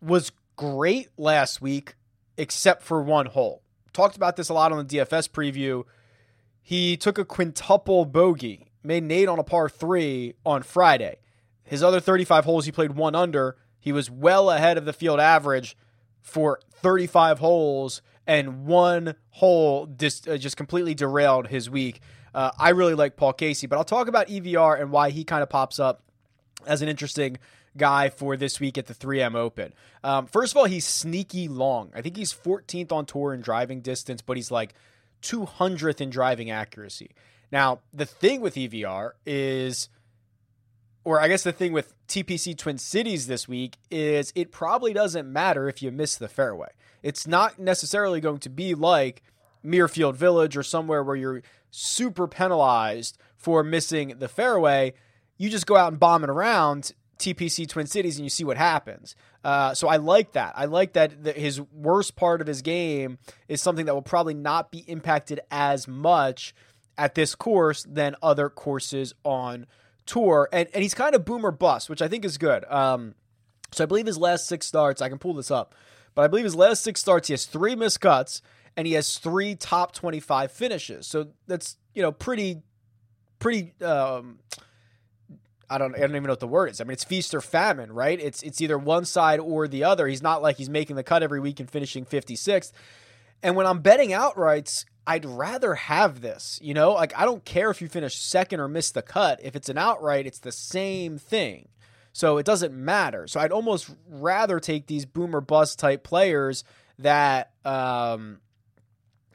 was 0.02 0.32
great 0.56 1.10
last 1.18 1.62
week, 1.62 1.96
except 2.38 2.84
for 2.84 3.02
one 3.02 3.28
hole. 3.28 3.62
Talked 3.94 4.18
about 4.18 4.36
this 4.36 4.50
a 4.50 4.54
lot 4.54 4.74
on 4.74 4.86
the 4.86 4.98
DFS 4.98 5.30
preview. 5.30 5.86
He 6.62 6.98
took 6.98 7.18
a 7.18 7.24
quintuple 7.24 8.06
bogey, 8.06 8.72
made 8.84 9.04
an 9.04 9.12
eight 9.12 9.30
on 9.30 9.40
a 9.40 9.44
par 9.44 9.70
three 9.70 10.34
on 10.46 10.64
Friday. 10.64 11.20
His 11.66 11.84
other 11.84 12.00
35 12.00 12.46
holes, 12.46 12.66
he 12.66 12.72
played 12.72 12.92
one 12.92 13.16
under. 13.16 13.58
He 13.80 13.92
was 13.92 14.10
well 14.10 14.50
ahead 14.50 14.78
of 14.78 14.86
the 14.86 14.94
field 14.94 15.20
average 15.20 15.76
for 16.22 16.60
35 16.72 17.40
holes, 17.40 18.02
and 18.26 18.66
one 18.66 19.16
hole 19.32 19.88
just, 19.88 20.28
uh, 20.28 20.38
just 20.38 20.58
completely 20.58 20.94
derailed 20.94 21.48
his 21.48 21.70
week. 21.70 22.02
Uh, 22.34 22.52
I 22.58 22.70
really 22.70 22.96
like 22.96 23.16
Paul 23.16 23.34
Casey, 23.34 23.68
but 23.68 23.78
I'll 23.78 23.84
talk 23.84 24.08
about 24.08 24.28
EVR 24.28 24.80
and 24.80 24.92
why 24.92 25.10
he 25.10 25.24
kind 25.24 25.44
of 25.44 25.50
pops 25.50 25.80
up 25.80 26.02
as 26.66 26.82
an 26.82 26.90
interesting 26.90 27.38
guy 27.78 28.10
for 28.10 28.38
this 28.38 28.60
week 28.60 28.78
at 28.78 28.88
the 28.88 28.94
3M 28.94 29.36
Open. 29.36 29.74
Um, 30.04 30.28
first 30.28 30.54
of 30.54 30.58
all, 30.58 30.66
he's 30.66 30.86
sneaky 30.86 31.48
long. 31.48 31.92
I 31.96 32.02
think 32.02 32.18
he's 32.18 32.34
14th 32.34 32.92
on 32.92 33.06
tour 33.06 33.34
in 33.34 33.42
driving 33.42 33.82
distance, 33.82 34.22
but 34.22 34.38
he's 34.38 34.52
like 34.52 34.74
200th 35.22 36.02
in 36.02 36.10
driving 36.10 36.50
accuracy. 36.52 37.12
Now, 37.52 37.80
the 37.94 38.06
thing 38.06 38.42
with 38.42 38.56
EVR 38.56 39.12
is 39.26 39.90
or 41.06 41.22
I 41.22 41.28
guess 41.28 41.44
the 41.44 41.52
thing 41.52 41.72
with 41.72 41.94
TPC 42.08 42.58
Twin 42.58 42.80
Cities 42.80 43.28
this 43.28 43.48
week 43.48 43.78
is 43.90 44.34
it 44.36 44.52
probably 44.52 44.92
doesn't 44.92 45.32
matter 45.32 45.70
if 45.70 45.82
you 45.82 45.92
miss 45.92 46.16
the 46.16 46.28
fairway. 46.28 46.70
It's 47.04 47.28
not 47.28 47.60
necessarily 47.60 48.20
going 48.20 48.40
to 48.40 48.50
be 48.50 48.74
like 48.74 49.22
Muirfield 49.64 50.16
Village 50.16 50.58
or 50.58 50.64
somewhere 50.64 51.04
where 51.04 51.16
you're 51.16 51.44
super 51.70 52.28
penalized 52.28 53.20
for 53.38 53.64
missing 53.64 54.16
the 54.18 54.28
fairway. 54.28 54.94
You 55.38 55.50
just 55.50 55.68
go 55.68 55.78
out 55.78 55.92
and 55.92 56.00
bomb 56.00 56.24
it 56.24 56.30
around 56.30 56.92
TPC 57.20 57.68
Twin 57.70 57.86
Cities 57.86 58.18
and 58.18 58.26
you 58.26 58.30
see 58.30 58.44
what 58.44 58.58
happens. 58.58 59.16
Uh, 59.44 59.76
so 59.76 59.88
I 59.88 59.98
like 59.98 60.32
that. 60.32 60.54
I 60.56 60.66
like 60.66 60.94
that 60.94 61.24
the, 61.24 61.34
his 61.34 61.62
worst 61.62 62.16
part 62.16 62.42
of 62.42 62.48
his 62.48 62.64
game 62.64 63.20
is 63.48 63.62
something 63.62 63.86
that 63.86 63.94
will 63.94 64.02
probably 64.02 64.34
not 64.34 64.72
be 64.72 64.80
impacted 64.88 65.40
as 65.52 65.88
much 65.88 66.56
at 66.98 67.14
this 67.14 67.36
course 67.36 67.86
than 67.88 68.16
other 68.24 68.50
courses 68.50 69.14
on 69.24 69.68
tour, 70.06 70.50
and, 70.52 70.68
and 70.74 70.84
he's 70.84 70.94
kind 70.94 71.16
of 71.16 71.26
boomer 71.26 71.52
bust, 71.52 71.90
which 71.90 72.02
I 72.02 72.08
think 72.08 72.26
is 72.26 72.38
good. 72.38 72.66
Um, 72.66 73.16
so 73.72 73.84
I 73.84 73.88
believe 73.88 74.06
his 74.06 74.18
last 74.18 74.48
six 74.48 74.66
starts, 74.66 75.02
I 75.02 75.10
can 75.10 75.18
pull 75.18 75.34
this 75.34 75.52
up, 75.52 75.76
but 76.14 76.24
I 76.24 76.28
believe 76.28 76.46
his 76.46 76.56
last 76.56 76.84
six 76.84 77.02
starts, 77.02 77.28
he 77.28 77.34
has 77.34 77.46
three 77.46 77.76
missed 77.76 78.02
cuts 78.02 78.42
and 78.78 78.88
he 78.88 78.94
has 78.94 79.18
three 79.18 79.56
top 79.56 79.94
25 79.94 80.52
finishes. 80.52 81.08
So 81.08 81.28
that's, 81.48 81.78
you 81.94 82.02
know, 82.02 82.12
pretty, 82.12 82.62
pretty, 83.40 83.74
um, 83.84 84.40
I 85.70 85.78
don't, 85.78 85.96
I 85.96 86.00
don't 86.00 86.12
even 86.12 86.24
know 86.24 86.30
what 86.30 86.40
the 86.40 86.48
word 86.48 86.70
is. 86.70 86.80
I 86.80 86.84
mean, 86.84 86.94
it's 86.94 87.04
feast 87.04 87.34
or 87.34 87.42
famine, 87.42 87.92
right? 87.92 88.20
It's, 88.20 88.44
it's 88.44 88.62
either 88.62 88.78
one 88.78 89.06
side 89.06 89.40
or 89.40 89.68
the 89.68 89.84
other. 89.84 90.08
He's 90.08 90.22
not 90.22 90.42
like 90.42 90.58
he's 90.58 90.70
making 90.70 90.96
the 90.96 91.04
cut 91.04 91.24
every 91.24 91.40
week 91.40 91.60
and 91.60 91.70
finishing 91.70 92.06
56th. 92.06 92.72
And 93.46 93.56
when 93.56 93.68
I'm 93.68 93.82
betting 93.82 94.10
outrights, 94.10 94.86
I'd 95.06 95.24
rather 95.24 95.76
have 95.76 96.22
this. 96.22 96.58
You 96.64 96.74
know, 96.74 96.94
like 96.94 97.16
I 97.16 97.26
don't 97.26 97.46
care 97.46 97.70
if 97.70 97.80
you 97.80 97.88
finish 97.88 98.18
second 98.18 98.60
or 98.60 98.68
miss 98.68 98.90
the 98.90 99.04
cut. 99.04 99.40
If 99.44 99.56
it's 99.56 99.70
an 99.70 99.78
outright, 99.78 100.26
it's 100.26 100.40
the 100.40 100.52
same 100.52 101.20
thing. 101.20 101.68
So 102.12 102.40
it 102.40 102.46
doesn't 102.48 102.74
matter. 102.74 103.28
So 103.28 103.40
I'd 103.40 103.52
almost 103.52 103.92
rather 104.10 104.60
take 104.60 104.88
these 104.88 105.06
boomer 105.06 105.42
bust 105.42 105.78
type 105.78 106.04
players 106.04 106.64
that 106.98 107.52
um, 107.64 108.40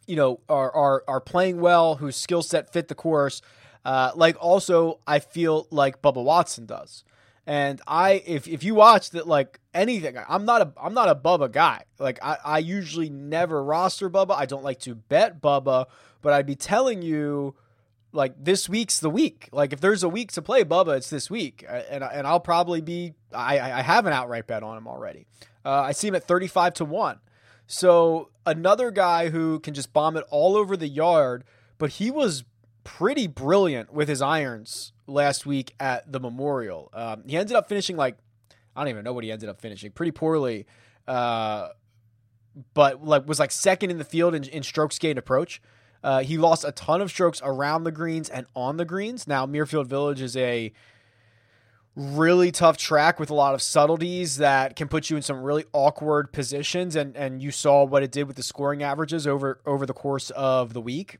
you 0.08 0.16
know 0.16 0.40
are 0.48 0.74
are 0.74 1.04
are 1.06 1.20
playing 1.20 1.60
well, 1.60 1.94
whose 1.94 2.16
skill 2.16 2.42
set 2.42 2.72
fit 2.72 2.88
the 2.88 2.96
course. 2.96 3.42
Uh, 3.84 4.10
like 4.16 4.36
also, 4.40 4.98
I 5.06 5.20
feel 5.20 5.68
like 5.70 6.02
Bubba 6.02 6.24
Watson 6.24 6.66
does. 6.66 7.04
And 7.46 7.80
I, 7.86 8.22
if 8.26 8.46
if 8.46 8.62
you 8.62 8.74
watch 8.74 9.10
that, 9.10 9.26
like 9.26 9.60
anything, 9.72 10.16
I'm 10.28 10.44
not 10.44 10.62
a 10.62 10.72
I'm 10.80 10.94
not 10.94 11.08
a 11.08 11.14
Bubba 11.14 11.50
guy. 11.50 11.84
Like 11.98 12.18
I, 12.22 12.36
I 12.44 12.58
usually 12.58 13.10
never 13.10 13.62
roster 13.64 14.10
Bubba. 14.10 14.32
I 14.36 14.46
don't 14.46 14.62
like 14.62 14.78
to 14.80 14.94
bet 14.94 15.40
Bubba, 15.40 15.86
but 16.22 16.32
I'd 16.32 16.46
be 16.46 16.54
telling 16.54 17.02
you, 17.02 17.54
like 18.12 18.34
this 18.38 18.68
week's 18.68 19.00
the 19.00 19.10
week. 19.10 19.48
Like 19.52 19.72
if 19.72 19.80
there's 19.80 20.02
a 20.02 20.08
week 20.08 20.32
to 20.32 20.42
play 20.42 20.64
Bubba, 20.64 20.96
it's 20.98 21.10
this 21.10 21.30
week, 21.30 21.64
and 21.68 22.04
and 22.04 22.26
I'll 22.26 22.40
probably 22.40 22.82
be. 22.82 23.14
I 23.32 23.58
I 23.58 23.82
have 23.82 24.06
an 24.06 24.12
outright 24.12 24.46
bet 24.46 24.62
on 24.62 24.76
him 24.76 24.86
already. 24.86 25.26
Uh, 25.64 25.80
I 25.80 25.92
see 25.92 26.08
him 26.08 26.14
at 26.14 26.24
35 26.24 26.74
to 26.74 26.84
one. 26.84 27.20
So 27.66 28.30
another 28.44 28.90
guy 28.90 29.28
who 29.30 29.60
can 29.60 29.74
just 29.74 29.92
bomb 29.92 30.16
it 30.16 30.24
all 30.30 30.56
over 30.56 30.76
the 30.76 30.88
yard, 30.88 31.44
but 31.78 31.90
he 31.90 32.10
was 32.10 32.44
pretty 32.84 33.26
brilliant 33.26 33.92
with 33.92 34.08
his 34.08 34.22
irons 34.22 34.92
last 35.06 35.46
week 35.46 35.74
at 35.80 36.10
the 36.10 36.20
Memorial. 36.20 36.90
Um, 36.92 37.24
he 37.26 37.36
ended 37.36 37.56
up 37.56 37.68
finishing 37.68 37.96
like 37.96 38.16
I 38.74 38.82
don't 38.82 38.88
even 38.88 39.04
know 39.04 39.12
what 39.12 39.24
he 39.24 39.32
ended 39.32 39.48
up 39.48 39.60
finishing 39.60 39.90
pretty 39.90 40.12
poorly, 40.12 40.66
uh, 41.08 41.68
but 42.74 43.04
like 43.04 43.26
was 43.26 43.38
like 43.38 43.50
second 43.50 43.90
in 43.90 43.98
the 43.98 44.04
field 44.04 44.34
in, 44.34 44.44
in 44.44 44.62
strokes 44.62 44.98
gained 44.98 45.18
approach. 45.18 45.60
Uh, 46.02 46.22
he 46.22 46.38
lost 46.38 46.64
a 46.64 46.72
ton 46.72 47.02
of 47.02 47.10
strokes 47.10 47.42
around 47.44 47.84
the 47.84 47.92
greens 47.92 48.30
and 48.30 48.46
on 48.56 48.76
the 48.76 48.84
greens. 48.84 49.26
Now 49.26 49.44
Muirfield 49.44 49.86
Village 49.86 50.22
is 50.22 50.36
a 50.36 50.72
really 51.96 52.50
tough 52.52 52.76
track 52.76 53.18
with 53.18 53.30
a 53.30 53.34
lot 53.34 53.52
of 53.52 53.60
subtleties 53.60 54.36
that 54.38 54.76
can 54.76 54.88
put 54.88 55.10
you 55.10 55.16
in 55.16 55.22
some 55.22 55.42
really 55.42 55.64
awkward 55.72 56.32
positions 56.32 56.94
and 56.96 57.16
and 57.16 57.42
you 57.42 57.50
saw 57.50 57.84
what 57.84 58.02
it 58.02 58.12
did 58.12 58.24
with 58.24 58.36
the 58.36 58.42
scoring 58.42 58.82
averages 58.82 59.26
over 59.26 59.60
over 59.66 59.84
the 59.84 59.92
course 59.92 60.30
of 60.30 60.72
the 60.72 60.80
week 60.80 61.18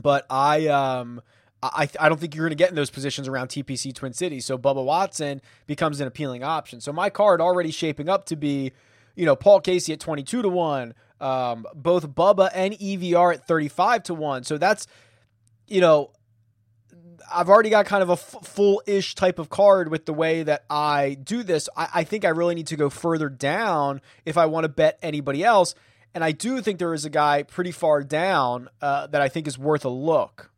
but 0.00 0.26
I 0.30 0.66
um 0.68 1.22
I, 1.62 1.88
I 2.00 2.08
don't 2.08 2.20
think 2.20 2.34
you're 2.34 2.44
going 2.44 2.50
to 2.50 2.56
get 2.56 2.70
in 2.70 2.74
those 2.74 2.90
positions 2.90 3.28
around 3.28 3.48
TPC 3.48 3.94
Twin 3.94 4.12
Cities. 4.12 4.44
So 4.44 4.58
Bubba 4.58 4.84
Watson 4.84 5.40
becomes 5.66 6.00
an 6.00 6.08
appealing 6.08 6.42
option. 6.42 6.80
So 6.80 6.92
my 6.92 7.08
card 7.08 7.40
already 7.40 7.70
shaping 7.70 8.08
up 8.08 8.24
to 8.26 8.36
be, 8.36 8.72
you 9.14 9.24
know, 9.24 9.36
Paul 9.36 9.60
Casey 9.60 9.92
at 9.92 10.00
22 10.00 10.42
to 10.42 10.48
1, 10.48 10.94
um, 11.20 11.66
both 11.74 12.08
Bubba 12.08 12.50
and 12.52 12.74
EVR 12.74 13.34
at 13.34 13.46
35 13.46 14.02
to 14.04 14.14
1. 14.14 14.42
So 14.42 14.58
that's, 14.58 14.88
you 15.68 15.80
know, 15.80 16.10
I've 17.32 17.48
already 17.48 17.70
got 17.70 17.86
kind 17.86 18.02
of 18.02 18.10
a 18.10 18.14
f- 18.14 18.36
full 18.42 18.82
ish 18.84 19.14
type 19.14 19.38
of 19.38 19.48
card 19.48 19.88
with 19.88 20.06
the 20.06 20.12
way 20.12 20.42
that 20.42 20.64
I 20.68 21.16
do 21.22 21.44
this. 21.44 21.68
I, 21.76 21.88
I 21.94 22.04
think 22.04 22.24
I 22.24 22.30
really 22.30 22.56
need 22.56 22.66
to 22.68 22.76
go 22.76 22.90
further 22.90 23.28
down 23.28 24.00
if 24.26 24.36
I 24.36 24.46
want 24.46 24.64
to 24.64 24.68
bet 24.68 24.98
anybody 25.00 25.44
else. 25.44 25.76
And 26.14 26.22
I 26.22 26.32
do 26.32 26.60
think 26.60 26.78
there 26.78 26.94
is 26.94 27.04
a 27.04 27.10
guy 27.10 27.42
pretty 27.42 27.72
far 27.72 28.02
down 28.02 28.68
uh, 28.80 29.06
that 29.08 29.20
I 29.22 29.28
think 29.28 29.46
is 29.46 29.58
worth 29.58 29.84
a 29.84 29.90
look. 29.90 30.50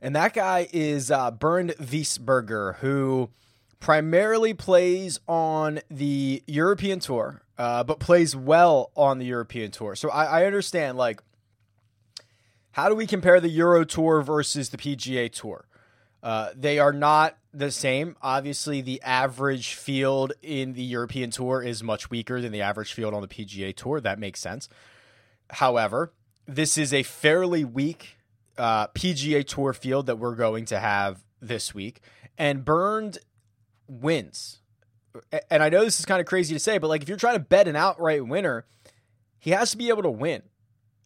And 0.00 0.16
that 0.16 0.34
guy 0.34 0.68
is 0.72 1.10
uh, 1.10 1.30
Bernd 1.30 1.70
Wiesberger, 1.78 2.76
who 2.76 3.30
primarily 3.78 4.54
plays 4.54 5.20
on 5.28 5.80
the 5.90 6.42
European 6.46 6.98
Tour, 6.98 7.42
uh, 7.58 7.84
but 7.84 8.00
plays 8.00 8.34
well 8.34 8.90
on 8.96 9.18
the 9.18 9.26
European 9.26 9.70
Tour. 9.70 9.94
So 9.94 10.08
I, 10.10 10.40
I 10.40 10.46
understand, 10.46 10.96
like, 10.96 11.22
how 12.72 12.88
do 12.88 12.94
we 12.94 13.06
compare 13.06 13.40
the 13.40 13.50
Euro 13.50 13.84
Tour 13.84 14.22
versus 14.22 14.70
the 14.70 14.78
PGA 14.78 15.30
Tour? 15.30 15.66
Uh, 16.22 16.50
they 16.54 16.78
are 16.78 16.92
not 16.92 17.36
the 17.52 17.70
same. 17.70 18.16
Obviously, 18.22 18.80
the 18.80 19.02
average 19.02 19.74
field 19.74 20.32
in 20.40 20.74
the 20.74 20.82
European 20.82 21.30
Tour 21.30 21.62
is 21.62 21.82
much 21.82 22.10
weaker 22.10 22.40
than 22.40 22.52
the 22.52 22.62
average 22.62 22.92
field 22.92 23.12
on 23.12 23.22
the 23.22 23.28
PGA 23.28 23.74
Tour. 23.74 24.00
That 24.00 24.18
makes 24.18 24.40
sense. 24.40 24.68
However, 25.50 26.12
this 26.46 26.78
is 26.78 26.92
a 26.92 27.02
fairly 27.02 27.64
weak 27.64 28.16
uh, 28.56 28.88
PGA 28.88 29.46
Tour 29.46 29.72
field 29.72 30.06
that 30.06 30.16
we're 30.16 30.34
going 30.36 30.64
to 30.66 30.78
have 30.78 31.24
this 31.40 31.74
week, 31.74 32.00
and 32.38 32.64
Bernd 32.64 33.18
wins. 33.88 34.60
And 35.50 35.62
I 35.62 35.68
know 35.68 35.84
this 35.84 35.98
is 35.98 36.06
kind 36.06 36.20
of 36.20 36.26
crazy 36.26 36.54
to 36.54 36.60
say, 36.60 36.78
but 36.78 36.88
like 36.88 37.02
if 37.02 37.08
you're 37.08 37.18
trying 37.18 37.34
to 37.34 37.40
bet 37.40 37.68
an 37.68 37.76
outright 37.76 38.26
winner, 38.26 38.64
he 39.38 39.50
has 39.50 39.72
to 39.72 39.76
be 39.76 39.88
able 39.88 40.02
to 40.02 40.10
win. 40.10 40.42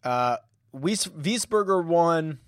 Uh, 0.03 0.37
Wiesberger 0.73 1.83
won 1.83 2.39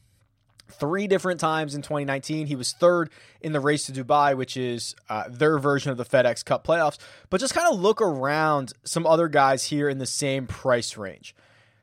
three 0.71 1.07
different 1.07 1.39
times 1.39 1.75
in 1.75 1.81
2019. 1.81 2.47
He 2.47 2.55
was 2.55 2.71
third 2.71 3.09
in 3.41 3.53
the 3.53 3.59
race 3.59 3.85
to 3.85 3.91
Dubai, 3.91 4.35
which 4.35 4.57
is 4.57 4.95
uh, 5.09 5.25
their 5.29 5.57
version 5.57 5.91
of 5.91 5.97
the 5.97 6.05
FedEx 6.05 6.43
Cup 6.45 6.65
playoffs. 6.65 6.97
But 7.29 7.39
just 7.39 7.53
kind 7.53 7.67
of 7.71 7.79
look 7.79 8.01
around 8.01 8.73
some 8.83 9.05
other 9.05 9.27
guys 9.27 9.65
here 9.65 9.89
in 9.89 9.97
the 9.97 10.05
same 10.05 10.47
price 10.47 10.97
range. 10.97 11.35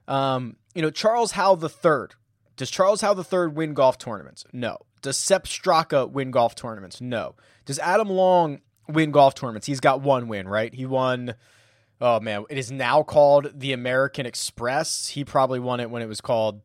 Um, 0.08 0.56
you 0.74 0.82
know, 0.82 0.90
Charles 0.90 1.32
Howell 1.32 1.62
III. 1.62 2.08
Does 2.56 2.70
Charles 2.70 3.00
Howell 3.00 3.24
III 3.30 3.48
win 3.48 3.74
golf 3.74 3.98
tournaments? 3.98 4.44
No. 4.52 4.78
Does 5.02 5.16
Sepp 5.16 5.44
Straka 5.44 6.10
win 6.10 6.30
golf 6.30 6.54
tournaments? 6.54 7.00
No. 7.00 7.34
Does 7.64 7.78
Adam 7.78 8.08
Long 8.08 8.60
win 8.88 9.10
golf 9.10 9.34
tournaments? 9.34 9.66
He's 9.66 9.80
got 9.80 10.00
one 10.00 10.28
win, 10.28 10.48
right? 10.48 10.72
He 10.72 10.86
won. 10.86 11.34
Oh 12.00 12.20
man, 12.20 12.44
it 12.50 12.58
is 12.58 12.70
now 12.70 13.02
called 13.02 13.58
the 13.58 13.72
American 13.72 14.26
Express. 14.26 15.08
He 15.08 15.24
probably 15.24 15.58
won 15.58 15.80
it 15.80 15.90
when 15.90 16.02
it 16.02 16.08
was 16.08 16.20
called 16.20 16.60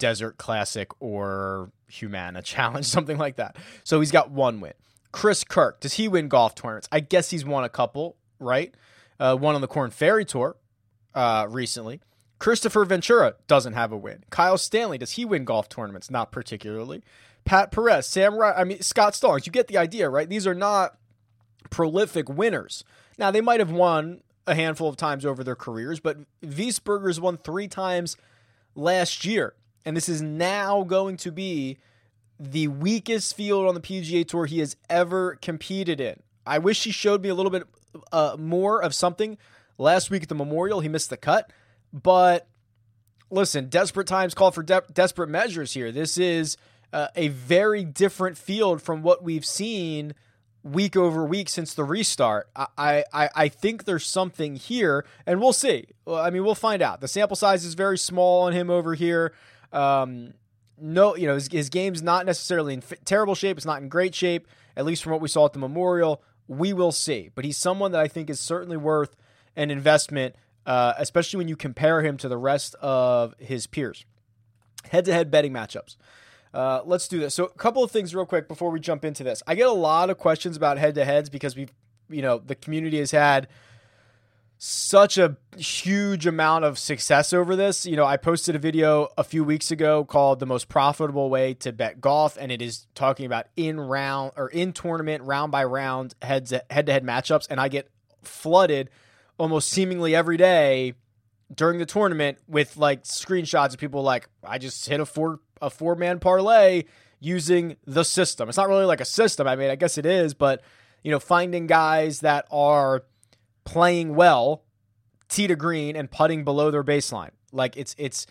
Desert 0.00 0.36
Classic 0.38 0.90
or 0.98 1.70
Humana 1.86 2.42
Challenge, 2.42 2.84
something 2.84 3.18
like 3.18 3.36
that. 3.36 3.56
So 3.84 4.00
he's 4.00 4.10
got 4.10 4.32
one 4.32 4.60
win. 4.60 4.72
Chris 5.12 5.44
Kirk, 5.44 5.80
does 5.80 5.94
he 5.94 6.08
win 6.08 6.26
golf 6.28 6.56
tournaments? 6.56 6.88
I 6.90 6.98
guess 6.98 7.30
he's 7.30 7.44
won 7.44 7.62
a 7.62 7.68
couple, 7.68 8.16
right? 8.40 8.74
Uh, 9.20 9.36
one 9.36 9.54
on 9.54 9.60
the 9.60 9.68
Corn 9.68 9.90
Ferry 9.90 10.24
Tour 10.24 10.56
uh, 11.14 11.46
recently. 11.48 12.00
Kristoffer 12.40 12.86
Ventura 12.86 13.34
doesn't 13.46 13.74
have 13.74 13.92
a 13.92 13.96
win. 13.96 14.24
Kyle 14.30 14.56
Stanley, 14.56 14.98
does 14.98 15.12
he 15.12 15.24
win 15.24 15.44
golf 15.44 15.68
tournaments? 15.68 16.10
Not 16.10 16.32
particularly. 16.32 17.02
Pat 17.44 17.70
Perez, 17.70 18.06
Sam, 18.06 18.40
I 18.40 18.64
mean 18.64 18.80
Scott 18.80 19.14
Stallings. 19.14 19.46
You 19.46 19.52
get 19.52 19.68
the 19.68 19.78
idea, 19.78 20.08
right? 20.08 20.28
These 20.28 20.46
are 20.46 20.54
not 20.54 20.96
prolific 21.68 22.28
winners. 22.28 22.84
Now 23.18 23.30
they 23.30 23.40
might 23.40 23.60
have 23.60 23.70
won 23.70 24.22
a 24.46 24.54
handful 24.54 24.88
of 24.88 24.96
times 24.96 25.26
over 25.26 25.44
their 25.44 25.56
careers, 25.56 26.00
but 26.00 26.18
Wiesberger's 26.42 27.20
won 27.20 27.36
three 27.36 27.68
times 27.68 28.16
last 28.74 29.24
year 29.24 29.54
and 29.84 29.96
this 29.96 30.08
is 30.08 30.22
now 30.22 30.82
going 30.82 31.16
to 31.18 31.32
be 31.32 31.78
the 32.38 32.68
weakest 32.68 33.36
field 33.36 33.66
on 33.66 33.74
the 33.74 33.80
PGA 33.80 34.26
Tour 34.26 34.46
he 34.46 34.60
has 34.60 34.76
ever 34.88 35.36
competed 35.36 36.00
in. 36.00 36.20
I 36.46 36.58
wish 36.58 36.84
he 36.84 36.90
showed 36.90 37.22
me 37.22 37.28
a 37.28 37.34
little 37.34 37.50
bit 37.50 37.64
uh, 38.12 38.36
more 38.38 38.82
of 38.82 38.94
something 38.94 39.36
last 39.78 40.10
week 40.10 40.22
at 40.22 40.28
the 40.28 40.34
Memorial. 40.34 40.80
He 40.80 40.88
missed 40.88 41.10
the 41.10 41.16
cut, 41.16 41.52
but 41.92 42.46
listen, 43.30 43.68
desperate 43.68 44.06
times 44.06 44.34
call 44.34 44.50
for 44.50 44.62
de- 44.62 44.82
desperate 44.92 45.28
measures 45.28 45.74
here. 45.74 45.92
This 45.92 46.18
is 46.18 46.56
uh, 46.92 47.08
a 47.14 47.28
very 47.28 47.84
different 47.84 48.36
field 48.38 48.82
from 48.82 49.02
what 49.02 49.22
we've 49.22 49.44
seen 49.44 50.14
week 50.62 50.96
over 50.96 51.24
week 51.24 51.48
since 51.48 51.74
the 51.74 51.84
restart. 51.84 52.48
I, 52.54 53.04
I, 53.12 53.30
I 53.34 53.48
think 53.48 53.84
there's 53.84 54.04
something 54.04 54.56
here, 54.56 55.06
and 55.26 55.40
we'll 55.40 55.52
see. 55.52 55.86
I 56.06 56.30
mean, 56.30 56.44
we'll 56.44 56.54
find 56.54 56.82
out. 56.82 57.00
The 57.00 57.08
sample 57.08 57.36
size 57.36 57.64
is 57.64 57.74
very 57.74 57.98
small 57.98 58.42
on 58.42 58.52
him 58.52 58.70
over 58.70 58.94
here. 58.94 59.32
Um, 59.72 60.34
no, 60.80 61.14
you 61.16 61.26
know, 61.26 61.34
his, 61.34 61.48
his 61.48 61.68
game's 61.68 62.02
not 62.02 62.26
necessarily 62.26 62.74
in 62.74 62.82
f- 62.82 62.98
terrible 63.04 63.34
shape. 63.34 63.56
It's 63.56 63.66
not 63.66 63.82
in 63.82 63.88
great 63.88 64.14
shape, 64.14 64.48
at 64.76 64.84
least 64.84 65.02
from 65.02 65.12
what 65.12 65.20
we 65.20 65.28
saw 65.28 65.46
at 65.46 65.52
the 65.52 65.58
Memorial. 65.58 66.22
We 66.48 66.72
will 66.72 66.92
see. 66.92 67.30
But 67.34 67.44
he's 67.44 67.56
someone 67.56 67.92
that 67.92 68.00
I 68.00 68.08
think 68.08 68.30
is 68.30 68.40
certainly 68.40 68.76
worth 68.76 69.16
an 69.56 69.70
investment, 69.70 70.34
uh, 70.66 70.94
especially 70.98 71.38
when 71.38 71.48
you 71.48 71.56
compare 71.56 72.02
him 72.02 72.16
to 72.18 72.28
the 72.28 72.38
rest 72.38 72.74
of 72.76 73.34
his 73.38 73.66
peers. 73.66 74.04
Head 74.88 75.04
to 75.04 75.12
head 75.12 75.30
betting 75.30 75.52
matchups. 75.52 75.96
Uh, 76.52 76.80
let's 76.84 77.06
do 77.06 77.20
this. 77.20 77.34
So, 77.34 77.44
a 77.44 77.50
couple 77.50 77.84
of 77.84 77.90
things 77.90 78.14
real 78.14 78.26
quick 78.26 78.48
before 78.48 78.70
we 78.70 78.80
jump 78.80 79.04
into 79.04 79.22
this. 79.22 79.42
I 79.46 79.54
get 79.54 79.68
a 79.68 79.72
lot 79.72 80.10
of 80.10 80.18
questions 80.18 80.56
about 80.56 80.78
head 80.78 80.94
to 80.96 81.04
heads 81.04 81.30
because 81.30 81.54
we've, 81.54 81.72
you 82.08 82.22
know, 82.22 82.38
the 82.38 82.56
community 82.56 82.98
has 82.98 83.12
had 83.12 83.46
such 84.62 85.16
a 85.16 85.38
huge 85.56 86.26
amount 86.26 86.66
of 86.66 86.78
success 86.78 87.32
over 87.32 87.56
this. 87.56 87.86
You 87.86 87.96
know, 87.96 88.04
I 88.04 88.18
posted 88.18 88.54
a 88.54 88.58
video 88.58 89.08
a 89.16 89.24
few 89.24 89.42
weeks 89.42 89.70
ago 89.70 90.04
called 90.04 90.38
The 90.38 90.44
Most 90.44 90.68
Profitable 90.68 91.30
Way 91.30 91.54
to 91.54 91.72
Bet 91.72 92.02
Golf, 92.02 92.36
and 92.38 92.52
it 92.52 92.60
is 92.60 92.86
talking 92.94 93.24
about 93.24 93.46
in 93.56 93.80
round 93.80 94.32
or 94.36 94.48
in 94.48 94.74
tournament, 94.74 95.22
round 95.24 95.50
by 95.50 95.64
round, 95.64 96.14
heads 96.20 96.52
head 96.68 96.84
to 96.86 96.92
head 96.92 97.04
matchups. 97.04 97.46
And 97.48 97.58
I 97.58 97.68
get 97.68 97.88
flooded 98.22 98.90
almost 99.38 99.70
seemingly 99.70 100.14
every 100.14 100.36
day 100.36 100.92
during 101.54 101.78
the 101.78 101.86
tournament 101.86 102.36
with 102.46 102.76
like 102.76 103.04
screenshots 103.04 103.72
of 103.72 103.78
people 103.78 104.02
like, 104.02 104.28
I 104.44 104.58
just 104.58 104.86
hit 104.86 105.00
a 105.00 105.06
four 105.06 105.40
a 105.62 105.70
four 105.70 105.94
man 105.94 106.18
parlay 106.18 106.84
using 107.18 107.76
the 107.86 108.04
system. 108.04 108.50
It's 108.50 108.58
not 108.58 108.68
really 108.68 108.84
like 108.84 109.00
a 109.00 109.06
system. 109.06 109.48
I 109.48 109.56
mean, 109.56 109.70
I 109.70 109.76
guess 109.76 109.96
it 109.96 110.04
is, 110.04 110.34
but 110.34 110.60
you 111.02 111.10
know, 111.10 111.18
finding 111.18 111.66
guys 111.66 112.20
that 112.20 112.46
are 112.50 113.04
playing 113.64 114.14
well, 114.14 114.62
tee 115.28 115.46
to 115.46 115.56
green, 115.56 115.96
and 115.96 116.10
putting 116.10 116.44
below 116.44 116.70
their 116.70 116.84
baseline. 116.84 117.30
Like 117.52 117.76
it's 117.76 117.94
it's 117.98 118.26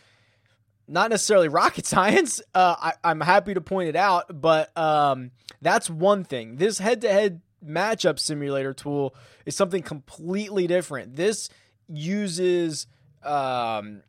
not 0.88 1.10
necessarily 1.12 1.48
rocket 1.48 1.86
science. 1.86 2.42
Uh, 2.54 2.94
I, 3.04 3.12
am 3.12 3.22
happy 3.22 3.54
to 3.54 3.62
point 3.62 3.90
it 3.90 3.96
out, 3.96 4.42
but 4.42 4.76
um, 4.78 5.32
that's 5.62 5.90
one 5.90 6.24
thing. 6.24 6.58
This 6.58 6.80
head-to-head 6.80 7.42
matchup 7.66 8.20
simulator 8.20 8.74
tool 8.74 9.16
is 9.46 9.56
something 9.56 9.84
completely 9.84 10.68
different. 10.68 11.16
This 11.16 11.50
uses 11.88 12.88
um, 13.24 14.02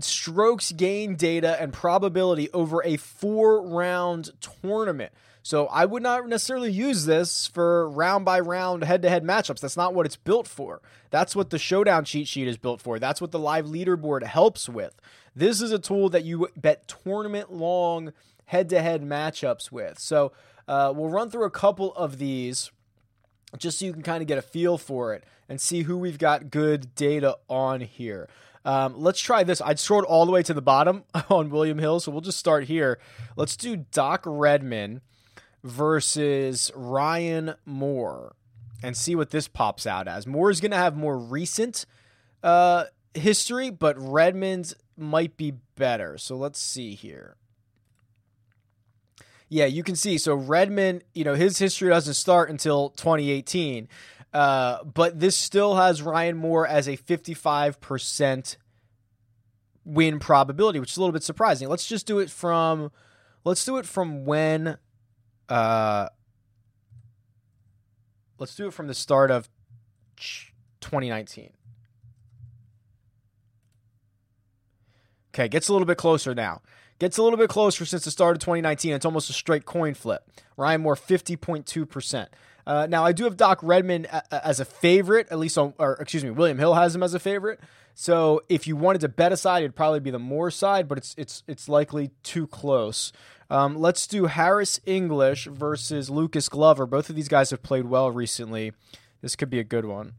strokes 0.00 0.72
gain 0.72 1.16
data 1.16 1.60
and 1.60 1.72
probability 1.72 2.50
over 2.52 2.82
a 2.84 2.96
four 2.96 3.66
round 3.66 4.30
tournament. 4.40 5.12
So 5.44 5.66
I 5.66 5.84
would 5.84 6.02
not 6.02 6.26
necessarily 6.26 6.72
use 6.72 7.04
this 7.04 7.46
for 7.46 7.90
round 7.90 8.24
by 8.24 8.40
round 8.40 8.82
head 8.82 9.02
to 9.02 9.10
head 9.10 9.22
matchups. 9.22 9.60
That's 9.60 9.76
not 9.76 9.92
what 9.92 10.06
it's 10.06 10.16
built 10.16 10.48
for. 10.48 10.80
That's 11.10 11.36
what 11.36 11.50
the 11.50 11.58
showdown 11.58 12.06
cheat 12.06 12.28
sheet 12.28 12.48
is 12.48 12.56
built 12.56 12.80
for. 12.80 12.98
That's 12.98 13.20
what 13.20 13.30
the 13.30 13.38
live 13.38 13.66
leaderboard 13.66 14.22
helps 14.22 14.70
with. 14.70 14.98
This 15.36 15.60
is 15.60 15.70
a 15.70 15.78
tool 15.78 16.08
that 16.08 16.24
you 16.24 16.48
bet 16.56 16.88
tournament 16.88 17.52
long 17.52 18.14
head 18.46 18.70
to 18.70 18.80
head 18.80 19.02
matchups 19.02 19.70
with. 19.70 19.98
So 19.98 20.32
uh, 20.66 20.94
we'll 20.96 21.10
run 21.10 21.28
through 21.28 21.44
a 21.44 21.50
couple 21.50 21.94
of 21.94 22.16
these 22.16 22.70
just 23.58 23.78
so 23.78 23.84
you 23.84 23.92
can 23.92 24.02
kind 24.02 24.22
of 24.22 24.26
get 24.26 24.38
a 24.38 24.42
feel 24.42 24.78
for 24.78 25.12
it 25.12 25.24
and 25.46 25.60
see 25.60 25.82
who 25.82 25.98
we've 25.98 26.18
got 26.18 26.50
good 26.50 26.94
data 26.94 27.36
on 27.50 27.82
here. 27.82 28.30
Um, 28.64 28.94
let's 28.96 29.20
try 29.20 29.44
this. 29.44 29.60
I'd 29.60 29.78
scrolled 29.78 30.04
all 30.04 30.24
the 30.24 30.32
way 30.32 30.42
to 30.42 30.54
the 30.54 30.62
bottom 30.62 31.04
on 31.28 31.50
William 31.50 31.78
Hill, 31.78 32.00
so 32.00 32.10
we'll 32.10 32.22
just 32.22 32.38
start 32.38 32.64
here. 32.64 32.98
Let's 33.36 33.58
do 33.58 33.76
Doc 33.76 34.22
Redman 34.24 35.02
versus 35.64 36.70
Ryan 36.76 37.54
Moore 37.64 38.36
and 38.82 38.96
see 38.96 39.16
what 39.16 39.30
this 39.30 39.48
pops 39.48 39.86
out 39.86 40.06
as. 40.06 40.26
Moore 40.26 40.50
is 40.50 40.60
going 40.60 40.70
to 40.70 40.76
have 40.76 40.94
more 40.94 41.18
recent 41.18 41.86
uh, 42.42 42.84
history, 43.14 43.70
but 43.70 43.98
Redman's 43.98 44.74
might 44.96 45.36
be 45.36 45.54
better. 45.74 46.18
So 46.18 46.36
let's 46.36 46.60
see 46.60 46.94
here. 46.94 47.36
Yeah, 49.48 49.64
you 49.64 49.82
can 49.82 49.96
see. 49.96 50.18
So 50.18 50.34
Redmond, 50.34 51.02
you 51.14 51.24
know, 51.24 51.34
his 51.34 51.58
history 51.58 51.88
doesn't 51.88 52.14
start 52.14 52.50
until 52.50 52.90
2018. 52.90 53.88
Uh, 54.32 54.82
but 54.84 55.20
this 55.20 55.36
still 55.36 55.76
has 55.76 56.02
Ryan 56.02 56.36
Moore 56.36 56.66
as 56.66 56.88
a 56.88 56.96
55% 56.96 58.56
win 59.84 60.18
probability, 60.18 60.80
which 60.80 60.90
is 60.90 60.96
a 60.96 61.00
little 61.00 61.12
bit 61.12 61.22
surprising. 61.22 61.68
Let's 61.68 61.86
just 61.86 62.06
do 62.06 62.18
it 62.18 62.30
from 62.30 62.90
let's 63.44 63.64
do 63.64 63.76
it 63.76 63.86
from 63.86 64.24
when 64.24 64.78
uh 65.48 66.08
let's 68.38 68.54
do 68.54 68.66
it 68.66 68.74
from 68.74 68.86
the 68.86 68.94
start 68.94 69.30
of 69.30 69.48
2019. 70.80 71.50
Okay, 75.34 75.48
gets 75.48 75.68
a 75.68 75.72
little 75.72 75.86
bit 75.86 75.98
closer 75.98 76.34
now. 76.34 76.62
Gets 77.00 77.18
a 77.18 77.22
little 77.22 77.38
bit 77.38 77.48
closer 77.48 77.84
since 77.84 78.04
the 78.04 78.10
start 78.10 78.36
of 78.36 78.40
2019. 78.40 78.92
It's 78.92 79.04
almost 79.04 79.28
a 79.28 79.32
straight 79.32 79.64
coin 79.64 79.94
flip. 79.94 80.30
Ryan 80.56 80.82
Moore, 80.82 80.94
50.2%. 80.94 82.28
Uh, 82.66 82.86
now, 82.88 83.04
I 83.04 83.12
do 83.12 83.24
have 83.24 83.36
Doc 83.36 83.58
Redman 83.62 84.06
as 84.30 84.60
a 84.60 84.64
favorite, 84.64 85.26
at 85.30 85.38
least 85.38 85.58
on, 85.58 85.74
or 85.78 85.94
excuse 85.94 86.22
me, 86.22 86.30
William 86.30 86.58
Hill 86.58 86.74
has 86.74 86.94
him 86.94 87.02
as 87.02 87.12
a 87.12 87.18
favorite. 87.18 87.60
So 87.94 88.42
if 88.48 88.66
you 88.66 88.76
wanted 88.76 89.00
to 89.02 89.08
bet 89.08 89.32
a 89.32 89.36
side, 89.36 89.62
it'd 89.62 89.76
probably 89.76 90.00
be 90.00 90.10
the 90.10 90.18
Moore 90.18 90.50
side, 90.50 90.88
but 90.88 90.98
it's 90.98 91.14
it's 91.16 91.42
it's 91.46 91.68
likely 91.68 92.10
too 92.22 92.46
close. 92.46 93.12
Um, 93.50 93.76
let's 93.76 94.06
do 94.06 94.26
Harris 94.26 94.80
English 94.86 95.46
versus 95.46 96.10
Lucas 96.10 96.48
Glover. 96.48 96.86
Both 96.86 97.10
of 97.10 97.16
these 97.16 97.28
guys 97.28 97.50
have 97.50 97.62
played 97.62 97.86
well 97.86 98.10
recently. 98.10 98.72
This 99.20 99.36
could 99.36 99.50
be 99.50 99.58
a 99.58 99.64
good 99.64 99.84
one. 99.84 100.14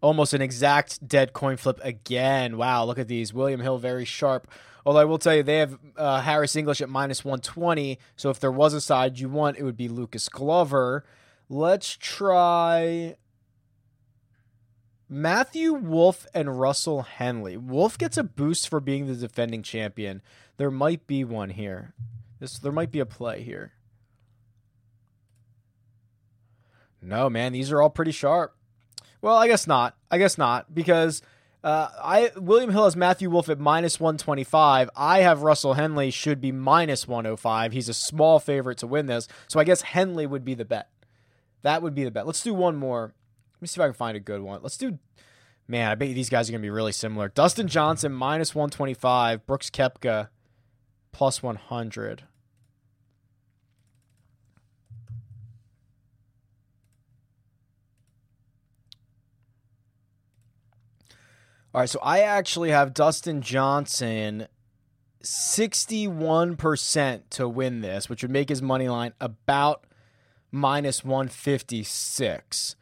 Almost 0.00 0.34
an 0.34 0.42
exact 0.42 1.06
dead 1.06 1.32
coin 1.32 1.56
flip 1.56 1.78
again. 1.82 2.56
Wow, 2.56 2.84
look 2.84 2.98
at 2.98 3.08
these. 3.08 3.32
William 3.32 3.60
Hill 3.60 3.78
very 3.78 4.04
sharp. 4.04 4.50
Although 4.84 5.00
I 5.00 5.04
will 5.04 5.18
tell 5.18 5.36
you, 5.36 5.44
they 5.44 5.58
have 5.58 5.78
uh, 5.96 6.22
Harris 6.22 6.56
English 6.56 6.80
at 6.80 6.88
minus 6.88 7.24
120. 7.24 7.98
So 8.16 8.30
if 8.30 8.40
there 8.40 8.50
was 8.50 8.74
a 8.74 8.80
side 8.80 9.20
you 9.20 9.28
want, 9.28 9.58
it 9.58 9.62
would 9.62 9.76
be 9.76 9.88
Lucas 9.88 10.28
Glover. 10.28 11.04
Let's 11.48 11.96
try 11.96 13.14
Matthew 15.12 15.74
Wolff 15.74 16.26
and 16.32 16.58
Russell 16.58 17.02
Henley. 17.02 17.58
Wolff 17.58 17.98
gets 17.98 18.16
a 18.16 18.24
boost 18.24 18.66
for 18.66 18.80
being 18.80 19.06
the 19.06 19.14
defending 19.14 19.62
champion. 19.62 20.22
There 20.56 20.70
might 20.70 21.06
be 21.06 21.22
one 21.22 21.50
here. 21.50 21.92
This 22.40 22.58
there 22.58 22.72
might 22.72 22.90
be 22.90 22.98
a 22.98 23.04
play 23.04 23.42
here. 23.42 23.72
No, 27.02 27.28
man, 27.28 27.52
these 27.52 27.70
are 27.70 27.82
all 27.82 27.90
pretty 27.90 28.10
sharp. 28.10 28.56
Well, 29.20 29.36
I 29.36 29.48
guess 29.48 29.66
not. 29.66 29.98
I 30.10 30.16
guess 30.16 30.38
not 30.38 30.74
because 30.74 31.20
uh, 31.62 31.88
I 32.02 32.30
William 32.36 32.70
Hill 32.70 32.84
has 32.84 32.96
Matthew 32.96 33.28
Wolff 33.28 33.50
at 33.50 33.60
minus 33.60 34.00
125. 34.00 34.88
I 34.96 35.18
have 35.18 35.42
Russell 35.42 35.74
Henley 35.74 36.10
should 36.10 36.40
be 36.40 36.52
minus 36.52 37.06
105. 37.06 37.72
He's 37.72 37.90
a 37.90 37.94
small 37.94 38.40
favorite 38.40 38.78
to 38.78 38.86
win 38.86 39.08
this. 39.08 39.28
So 39.46 39.60
I 39.60 39.64
guess 39.64 39.82
Henley 39.82 40.26
would 40.26 40.42
be 40.42 40.54
the 40.54 40.64
bet. 40.64 40.88
That 41.60 41.82
would 41.82 41.94
be 41.94 42.04
the 42.04 42.10
bet. 42.10 42.26
Let's 42.26 42.42
do 42.42 42.54
one 42.54 42.76
more. 42.76 43.12
Let 43.62 43.66
me 43.66 43.68
see 43.68 43.80
if 43.80 43.84
I 43.84 43.86
can 43.86 43.94
find 43.94 44.16
a 44.16 44.20
good 44.20 44.42
one. 44.42 44.60
Let's 44.60 44.76
do 44.76 44.98
Man, 45.68 45.88
I 45.88 45.94
bet 45.94 46.16
these 46.16 46.28
guys 46.28 46.48
are 46.48 46.52
going 46.52 46.60
to 46.60 46.66
be 46.66 46.70
really 46.70 46.90
similar. 46.90 47.28
Dustin 47.28 47.68
Johnson 47.68 48.12
minus 48.12 48.56
125, 48.56 49.46
Brooks 49.46 49.70
Koepka 49.70 50.30
plus 51.12 51.44
100. 51.44 52.24
All 61.72 61.82
right, 61.82 61.88
so 61.88 62.00
I 62.02 62.22
actually 62.22 62.70
have 62.70 62.92
Dustin 62.92 63.42
Johnson 63.42 64.48
61% 65.22 67.22
to 67.30 67.48
win 67.48 67.80
this, 67.80 68.08
which 68.08 68.22
would 68.22 68.32
make 68.32 68.48
his 68.48 68.60
money 68.60 68.88
line 68.88 69.12
about 69.20 69.86
minus 70.50 71.04
156. 71.04 72.74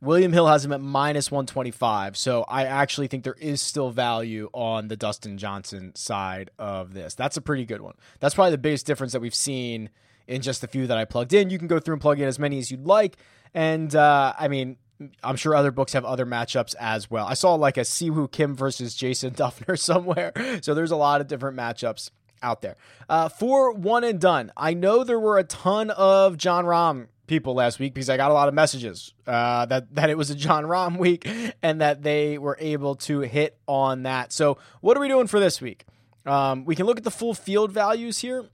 William 0.00 0.32
Hill 0.32 0.46
has 0.46 0.64
him 0.64 0.72
at 0.72 0.80
minus 0.80 1.30
125. 1.30 2.16
So 2.16 2.44
I 2.48 2.64
actually 2.64 3.06
think 3.06 3.24
there 3.24 3.36
is 3.40 3.62
still 3.62 3.90
value 3.90 4.50
on 4.52 4.88
the 4.88 4.96
Dustin 4.96 5.38
Johnson 5.38 5.94
side 5.94 6.50
of 6.58 6.92
this. 6.92 7.14
That's 7.14 7.36
a 7.36 7.40
pretty 7.40 7.64
good 7.64 7.80
one. 7.80 7.94
That's 8.20 8.34
probably 8.34 8.50
the 8.52 8.58
biggest 8.58 8.86
difference 8.86 9.12
that 9.12 9.20
we've 9.20 9.34
seen 9.34 9.90
in 10.26 10.42
just 10.42 10.60
the 10.60 10.68
few 10.68 10.86
that 10.86 10.98
I 10.98 11.04
plugged 11.04 11.32
in. 11.32 11.50
You 11.50 11.58
can 11.58 11.68
go 11.68 11.78
through 11.78 11.94
and 11.94 12.02
plug 12.02 12.20
in 12.20 12.28
as 12.28 12.38
many 12.38 12.58
as 12.58 12.70
you'd 12.70 12.86
like. 12.86 13.16
And 13.54 13.94
uh, 13.94 14.34
I 14.38 14.48
mean, 14.48 14.76
I'm 15.22 15.36
sure 15.36 15.54
other 15.54 15.70
books 15.70 15.92
have 15.92 16.04
other 16.04 16.26
matchups 16.26 16.74
as 16.78 17.10
well. 17.10 17.26
I 17.26 17.34
saw 17.34 17.54
like 17.54 17.76
a 17.76 17.82
Siwoo 17.82 18.30
Kim 18.30 18.54
versus 18.54 18.94
Jason 18.94 19.30
Dufner 19.34 19.78
somewhere. 19.78 20.32
So 20.62 20.74
there's 20.74 20.90
a 20.90 20.96
lot 20.96 21.20
of 21.20 21.26
different 21.26 21.56
matchups 21.56 22.10
out 22.42 22.60
there. 22.60 22.76
Uh, 23.08 23.28
for 23.28 23.72
one 23.72 24.04
and 24.04 24.20
done, 24.20 24.52
I 24.56 24.74
know 24.74 25.04
there 25.04 25.20
were 25.20 25.38
a 25.38 25.44
ton 25.44 25.90
of 25.90 26.36
Jon 26.36 26.64
Rahm 26.64 27.08
people 27.26 27.54
last 27.54 27.78
week 27.78 27.94
because 27.94 28.08
I 28.10 28.16
got 28.16 28.30
a 28.30 28.34
lot 28.34 28.48
of 28.48 28.54
messages 28.54 29.14
uh, 29.26 29.66
that 29.66 29.94
that 29.94 30.10
it 30.10 30.18
was 30.18 30.30
a 30.30 30.34
Jon 30.34 30.64
Rahm 30.64 30.96
week 30.98 31.28
and 31.62 31.80
that 31.80 32.02
they 32.02 32.38
were 32.38 32.56
able 32.60 32.96
to 32.96 33.20
hit 33.20 33.58
on 33.66 34.04
that. 34.04 34.32
So 34.32 34.58
what 34.80 34.96
are 34.96 35.00
we 35.00 35.08
doing 35.08 35.26
for 35.26 35.40
this 35.40 35.60
week? 35.60 35.84
Um, 36.24 36.64
we 36.64 36.74
can 36.74 36.86
look 36.86 36.98
at 36.98 37.04
the 37.04 37.10
full 37.10 37.34
field 37.34 37.70
values 37.70 38.18
here 38.18 38.46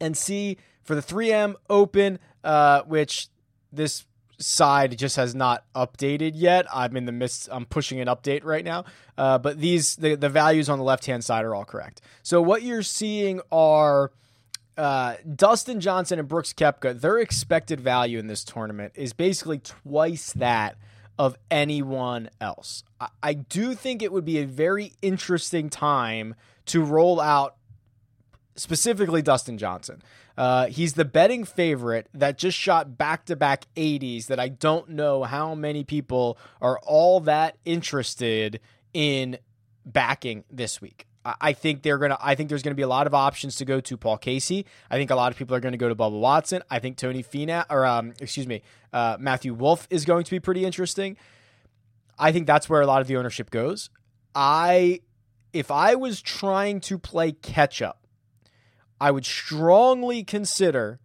and 0.00 0.16
see 0.16 0.58
for 0.82 0.94
the 0.94 1.00
3M 1.00 1.54
Open, 1.70 2.18
uh, 2.42 2.82
which 2.82 3.28
this 3.72 4.04
side 4.38 4.98
just 4.98 5.16
has 5.16 5.34
not 5.34 5.64
updated 5.74 6.32
yet. 6.34 6.66
I'm 6.72 6.96
in 6.96 7.06
the 7.06 7.12
midst. 7.12 7.48
I'm 7.50 7.64
pushing 7.64 8.00
an 8.00 8.08
update 8.08 8.44
right 8.44 8.64
now, 8.64 8.84
uh, 9.16 9.38
but 9.38 9.58
these 9.60 9.96
the 9.96 10.14
the 10.14 10.28
values 10.28 10.68
on 10.68 10.78
the 10.78 10.84
left 10.84 11.06
hand 11.06 11.24
side 11.24 11.44
are 11.44 11.54
all 11.54 11.64
correct. 11.64 12.00
So 12.22 12.42
what 12.42 12.62
you're 12.62 12.82
seeing 12.82 13.40
are. 13.50 14.12
Uh, 14.76 15.14
Dustin 15.34 15.80
Johnson 15.80 16.18
and 16.18 16.26
Brooks 16.26 16.52
Koepka, 16.52 17.00
their 17.00 17.18
expected 17.18 17.80
value 17.80 18.18
in 18.18 18.26
this 18.26 18.44
tournament 18.44 18.92
is 18.96 19.12
basically 19.12 19.58
twice 19.58 20.32
that 20.32 20.76
of 21.18 21.36
anyone 21.50 22.28
else. 22.40 22.82
I, 23.00 23.08
I 23.22 23.32
do 23.34 23.74
think 23.74 24.02
it 24.02 24.12
would 24.12 24.24
be 24.24 24.38
a 24.38 24.46
very 24.46 24.92
interesting 25.00 25.70
time 25.70 26.34
to 26.66 26.82
roll 26.82 27.20
out 27.20 27.56
specifically 28.56 29.22
Dustin 29.22 29.58
Johnson. 29.58 30.02
Uh, 30.36 30.66
he's 30.66 30.94
the 30.94 31.04
betting 31.04 31.44
favorite 31.44 32.08
that 32.12 32.38
just 32.38 32.58
shot 32.58 32.98
back 32.98 33.26
to 33.26 33.36
back 33.36 33.66
80s 33.76 34.26
that 34.26 34.40
I 34.40 34.48
don't 34.48 34.90
know 34.90 35.22
how 35.22 35.54
many 35.54 35.84
people 35.84 36.38
are 36.60 36.78
all 36.80 37.20
that 37.20 37.56
interested 37.64 38.60
in 38.92 39.38
backing 39.86 40.44
this 40.50 40.80
week. 40.80 41.06
I 41.24 41.54
think 41.54 41.82
they're 41.82 41.98
gonna. 41.98 42.18
I 42.20 42.34
think 42.34 42.48
there's 42.48 42.62
gonna 42.62 42.74
be 42.74 42.82
a 42.82 42.88
lot 42.88 43.06
of 43.06 43.14
options 43.14 43.56
to 43.56 43.64
go 43.64 43.80
to 43.80 43.96
Paul 43.96 44.18
Casey. 44.18 44.66
I 44.90 44.96
think 44.96 45.10
a 45.10 45.14
lot 45.14 45.32
of 45.32 45.38
people 45.38 45.56
are 45.56 45.60
gonna 45.60 45.76
go 45.78 45.88
to 45.88 45.94
Bubba 45.94 46.18
Watson. 46.20 46.62
I 46.70 46.78
think 46.80 46.98
Tony 46.98 47.22
Finau 47.22 47.64
or 47.70 47.86
um, 47.86 48.12
excuse 48.20 48.46
me, 48.46 48.62
uh, 48.92 49.16
Matthew 49.18 49.54
Wolff 49.54 49.86
is 49.90 50.04
going 50.04 50.24
to 50.24 50.30
be 50.30 50.40
pretty 50.40 50.64
interesting. 50.64 51.16
I 52.18 52.32
think 52.32 52.46
that's 52.46 52.68
where 52.68 52.80
a 52.80 52.86
lot 52.86 53.00
of 53.00 53.06
the 53.06 53.16
ownership 53.16 53.50
goes. 53.50 53.90
I, 54.34 55.00
if 55.52 55.70
I 55.70 55.94
was 55.94 56.20
trying 56.20 56.80
to 56.82 56.98
play 56.98 57.32
catch 57.32 57.82
up, 57.82 58.06
I 59.00 59.10
would 59.10 59.24
strongly 59.24 60.24
consider 60.24 61.00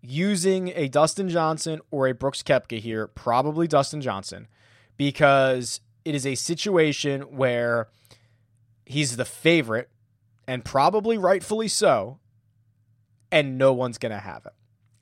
using 0.00 0.68
a 0.74 0.88
Dustin 0.88 1.28
Johnson 1.28 1.80
or 1.90 2.08
a 2.08 2.14
Brooks 2.14 2.42
Koepka 2.42 2.78
here, 2.78 3.06
probably 3.08 3.66
Dustin 3.66 4.00
Johnson, 4.00 4.48
because 4.96 5.80
it 6.04 6.14
is 6.14 6.26
a 6.26 6.34
situation 6.34 7.22
where 7.22 7.88
he's 8.86 9.16
the 9.16 9.24
favorite 9.24 9.88
and 10.46 10.64
probably 10.64 11.18
rightfully 11.18 11.68
so, 11.68 12.18
and 13.30 13.58
no 13.58 13.72
one's 13.72 13.98
going 13.98 14.12
to 14.12 14.18
have 14.18 14.46
it. 14.46 14.52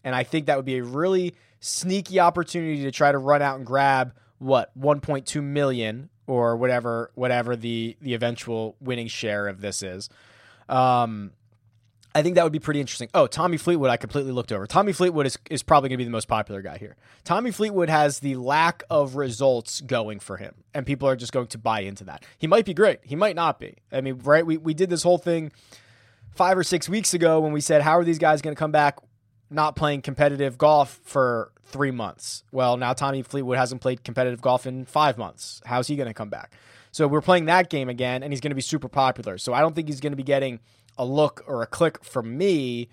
And 0.05 0.14
I 0.14 0.23
think 0.25 0.47
that 0.47 0.57
would 0.57 0.64
be 0.64 0.79
a 0.79 0.85
really 0.85 1.35
sneaky 1.61 2.18
opportunity 2.18 2.83
to 2.83 2.90
try 2.90 3.12
to 3.12 3.18
run 3.18 3.42
out 3.42 3.57
and 3.57 3.66
grab 3.66 4.14
what 4.38 4.77
1.2 4.79 5.42
million 5.42 6.11
or 6.27 6.57
whatever 6.57 7.11
whatever 7.14 7.55
the 7.57 7.97
the 8.01 8.14
eventual 8.14 8.77
winning 8.81 9.09
share 9.09 9.49
of 9.49 9.61
this 9.61 9.83
is. 9.83 10.09
Um, 10.68 11.33
I 12.14 12.22
think 12.22 12.35
that 12.35 12.44
would 12.44 12.53
be 12.53 12.59
pretty 12.59 12.81
interesting. 12.81 13.09
Oh, 13.14 13.27
Tommy 13.27 13.57
Fleetwood, 13.57 13.88
I 13.88 13.96
completely 13.96 14.33
looked 14.33 14.53
over. 14.53 14.66
Tommy 14.66 14.92
Fleetwood 14.92 15.25
is, 15.25 15.38
is 15.48 15.62
probably 15.62 15.88
going 15.88 15.96
to 15.96 16.03
be 16.03 16.05
the 16.05 16.11
most 16.11 16.29
popular 16.29 16.61
guy 16.61 16.77
here. 16.77 16.96
Tommy 17.25 17.51
Fleetwood 17.51 17.88
has 17.88 18.18
the 18.18 18.37
lack 18.37 18.83
of 18.90 19.16
results 19.16 19.81
going 19.81 20.20
for 20.20 20.37
him, 20.37 20.55
and 20.75 20.85
people 20.85 21.09
are 21.09 21.16
just 21.16 21.33
going 21.33 21.46
to 21.46 21.59
buy 21.59 21.81
into 21.81 22.05
that. 22.05 22.25
He 22.38 22.46
might 22.46 22.66
be 22.66 22.75
great. 22.75 22.98
He 23.03 23.16
might 23.16 23.35
not 23.35 23.59
be. 23.59 23.77
I 23.90 24.03
mean, 24.03 24.18
right? 24.25 24.44
We, 24.44 24.59
we 24.59 24.75
did 24.75 24.90
this 24.90 25.03
whole 25.03 25.16
thing 25.16 25.53
five 26.35 26.59
or 26.59 26.64
six 26.64 26.87
weeks 26.87 27.14
ago 27.14 27.40
when 27.40 27.53
we 27.53 27.62
said, 27.62 27.81
how 27.81 27.98
are 27.98 28.05
these 28.05 28.18
guys 28.18 28.42
going 28.42 28.55
to 28.55 28.59
come 28.59 28.72
back 28.72 28.98
not 29.48 29.75
playing 29.75 30.03
competitive 30.03 30.59
golf 30.59 31.01
for 31.05 31.51
three 31.64 31.90
months? 31.90 32.44
Well, 32.53 32.77
now 32.77 32.92
Tommy 32.92 33.22
Fleetwood 33.22 33.57
hasn't 33.57 33.81
played 33.81 34.05
competitive 34.05 34.42
golf 34.42 34.66
in 34.66 34.85
five 34.85 35.16
months. 35.16 35.62
How's 35.64 35.88
he 35.88 35.96
going 35.96 36.09
to 36.09 36.14
come 36.14 36.29
back? 36.29 36.53
So 36.90 37.09
we're 37.09 37.22
playing 37.22 37.46
that 37.46 37.70
game 37.70 37.88
again, 37.88 38.22
and 38.22 38.31
he's 38.35 38.42
going 38.42 38.51
to 38.51 38.57
be 38.57 38.61
super 38.61 38.88
popular. 38.88 39.38
So 39.38 39.55
I 39.55 39.61
don't 39.61 39.75
think 39.75 39.88
he's 39.88 40.01
going 40.01 40.12
to 40.12 40.16
be 40.16 40.22
getting– 40.22 40.61
a 40.99 41.05
look 41.05 41.43
or 41.47 41.63
a 41.63 41.67
click 41.67 42.05
from 42.05 42.37
me 42.37 42.89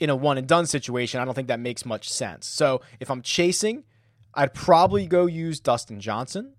in 0.00 0.10
a 0.10 0.16
one 0.16 0.38
and 0.38 0.46
done 0.46 0.66
situation, 0.66 1.20
I 1.20 1.24
don't 1.24 1.34
think 1.34 1.48
that 1.48 1.60
makes 1.60 1.84
much 1.84 2.08
sense. 2.08 2.46
So 2.46 2.82
if 3.00 3.10
I'm 3.10 3.22
chasing, 3.22 3.84
I'd 4.34 4.54
probably 4.54 5.06
go 5.06 5.26
use 5.26 5.60
Dustin 5.60 6.00
Johnson, 6.00 6.54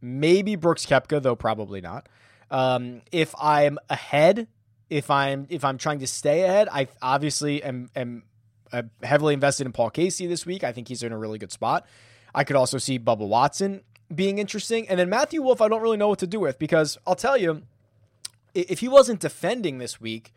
maybe 0.00 0.56
Brooks 0.56 0.86
Koepka, 0.86 1.22
though 1.22 1.36
probably 1.36 1.80
not. 1.80 2.08
Um, 2.50 3.02
if 3.12 3.34
I'm 3.40 3.78
ahead, 3.88 4.48
if 4.90 5.10
I'm 5.10 5.46
if 5.48 5.64
I'm 5.64 5.78
trying 5.78 6.00
to 6.00 6.06
stay 6.06 6.42
ahead, 6.42 6.68
I 6.70 6.88
obviously 7.00 7.62
am, 7.62 7.88
am 7.96 8.24
uh, 8.72 8.82
heavily 9.02 9.34
invested 9.34 9.66
in 9.66 9.72
Paul 9.72 9.90
Casey 9.90 10.26
this 10.26 10.44
week. 10.44 10.64
I 10.64 10.72
think 10.72 10.88
he's 10.88 11.02
in 11.02 11.12
a 11.12 11.18
really 11.18 11.38
good 11.38 11.52
spot. 11.52 11.86
I 12.34 12.44
could 12.44 12.56
also 12.56 12.78
see 12.78 12.98
Bubba 12.98 13.26
Watson 13.26 13.82
being 14.14 14.38
interesting, 14.38 14.88
and 14.88 14.98
then 14.98 15.08
Matthew 15.08 15.42
Wolff. 15.42 15.60
I 15.60 15.68
don't 15.68 15.82
really 15.82 15.96
know 15.96 16.08
what 16.08 16.18
to 16.20 16.26
do 16.26 16.40
with 16.40 16.58
because 16.58 16.98
I'll 17.06 17.14
tell 17.14 17.36
you 17.36 17.62
if 18.54 18.80
he 18.80 18.88
wasn't 18.88 19.20
defending 19.20 19.78
this 19.78 20.00
week, 20.00 20.32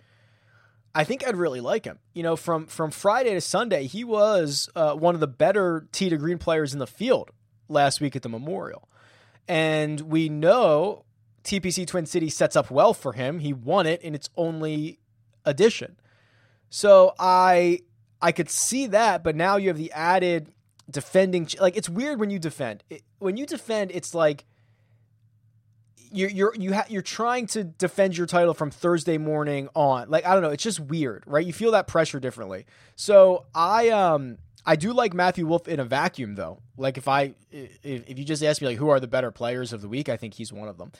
I 0.93 1.03
think 1.03 1.27
I'd 1.27 1.35
really 1.35 1.59
like 1.59 1.85
him. 1.85 1.99
You 2.13 2.23
know, 2.23 2.35
from 2.35 2.67
from 2.67 2.91
Friday 2.91 3.33
to 3.33 3.41
Sunday, 3.41 3.85
he 3.85 4.03
was 4.03 4.69
uh, 4.75 4.93
one 4.93 5.13
of 5.13 5.21
the 5.21 5.27
better 5.27 5.87
tee 5.91 6.09
to 6.09 6.17
green 6.17 6.37
players 6.37 6.73
in 6.73 6.79
the 6.79 6.87
field 6.87 7.31
last 7.67 7.99
week 7.99 8.15
at 8.15 8.21
the 8.21 8.29
Memorial, 8.29 8.87
and 9.47 9.99
we 10.01 10.29
know 10.29 11.03
TPC 11.43 11.85
Twin 11.85 12.05
City 12.05 12.29
sets 12.29 12.55
up 12.55 12.71
well 12.71 12.93
for 12.93 13.13
him. 13.13 13.39
He 13.39 13.51
won 13.51 13.85
it 13.85 14.01
in 14.01 14.15
its 14.15 14.29
only 14.37 14.99
edition, 15.43 15.97
so 16.69 17.13
I 17.19 17.81
I 18.21 18.31
could 18.31 18.49
see 18.49 18.87
that. 18.87 19.21
But 19.21 19.35
now 19.35 19.57
you 19.57 19.67
have 19.67 19.77
the 19.77 19.91
added 19.91 20.53
defending. 20.89 21.49
Like 21.59 21.75
it's 21.75 21.89
weird 21.89 22.21
when 22.21 22.29
you 22.29 22.39
defend. 22.39 22.85
It, 22.89 23.03
when 23.19 23.35
you 23.35 23.45
defend, 23.45 23.91
it's 23.93 24.13
like 24.13 24.45
you're 26.15 26.29
you're 26.29 26.55
you 26.55 26.73
ha- 26.73 26.85
you're 26.89 27.01
trying 27.01 27.47
to 27.47 27.63
defend 27.63 28.17
your 28.17 28.27
title 28.27 28.53
from 28.53 28.71
Thursday 28.71 29.17
morning 29.17 29.69
on. 29.75 30.09
Like 30.09 30.25
I 30.25 30.33
don't 30.33 30.41
know, 30.41 30.49
it's 30.49 30.63
just 30.63 30.79
weird, 30.79 31.23
right? 31.27 31.45
You 31.45 31.53
feel 31.53 31.71
that 31.71 31.87
pressure 31.87 32.19
differently. 32.19 32.65
So 32.95 33.45
I 33.53 33.89
um 33.89 34.37
I 34.65 34.75
do 34.75 34.93
like 34.93 35.13
Matthew 35.13 35.45
Wolff 35.45 35.67
in 35.67 35.79
a 35.79 35.85
vacuum 35.85 36.35
though. 36.35 36.59
Like 36.77 36.97
if 36.97 37.07
I 37.07 37.35
if, 37.51 37.79
if 37.83 38.17
you 38.17 38.25
just 38.25 38.43
ask 38.43 38.61
me 38.61 38.69
like 38.69 38.77
who 38.77 38.89
are 38.89 38.99
the 38.99 39.07
better 39.07 39.31
players 39.31 39.73
of 39.73 39.81
the 39.81 39.89
week, 39.89 40.09
I 40.09 40.17
think 40.17 40.33
he's 40.33 40.51
one 40.51 40.67
of 40.67 40.77
them. 40.77 40.91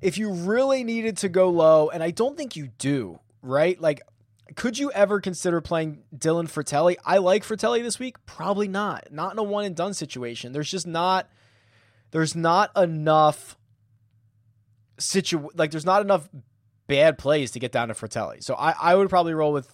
If 0.00 0.18
you 0.18 0.32
really 0.32 0.82
needed 0.82 1.16
to 1.18 1.28
go 1.28 1.48
low, 1.48 1.88
and 1.88 2.02
I 2.02 2.10
don't 2.10 2.36
think 2.36 2.56
you 2.56 2.68
do, 2.78 3.20
right? 3.42 3.80
Like 3.80 4.00
could 4.54 4.78
you 4.78 4.90
ever 4.92 5.20
consider 5.20 5.60
playing 5.60 6.02
Dylan 6.14 6.44
Frittelli? 6.44 6.96
I 7.04 7.18
like 7.18 7.44
Frittelli 7.44 7.82
this 7.82 7.98
week. 7.98 8.24
Probably 8.26 8.68
not. 8.68 9.08
Not 9.10 9.32
in 9.32 9.38
a 9.38 9.42
one 9.42 9.64
and 9.64 9.74
done 9.74 9.94
situation. 9.94 10.52
There's 10.52 10.70
just 10.70 10.86
not 10.86 11.28
there's 12.10 12.36
not 12.36 12.70
enough 12.76 13.56
situ 15.02 15.48
like 15.54 15.70
there's 15.70 15.84
not 15.84 16.02
enough 16.02 16.28
bad 16.86 17.18
plays 17.18 17.50
to 17.52 17.58
get 17.58 17.72
down 17.72 17.88
to 17.88 17.94
Frittelli. 17.94 18.42
So 18.42 18.54
I, 18.54 18.74
I 18.80 18.94
would 18.94 19.08
probably 19.08 19.34
roll 19.34 19.52
with 19.52 19.72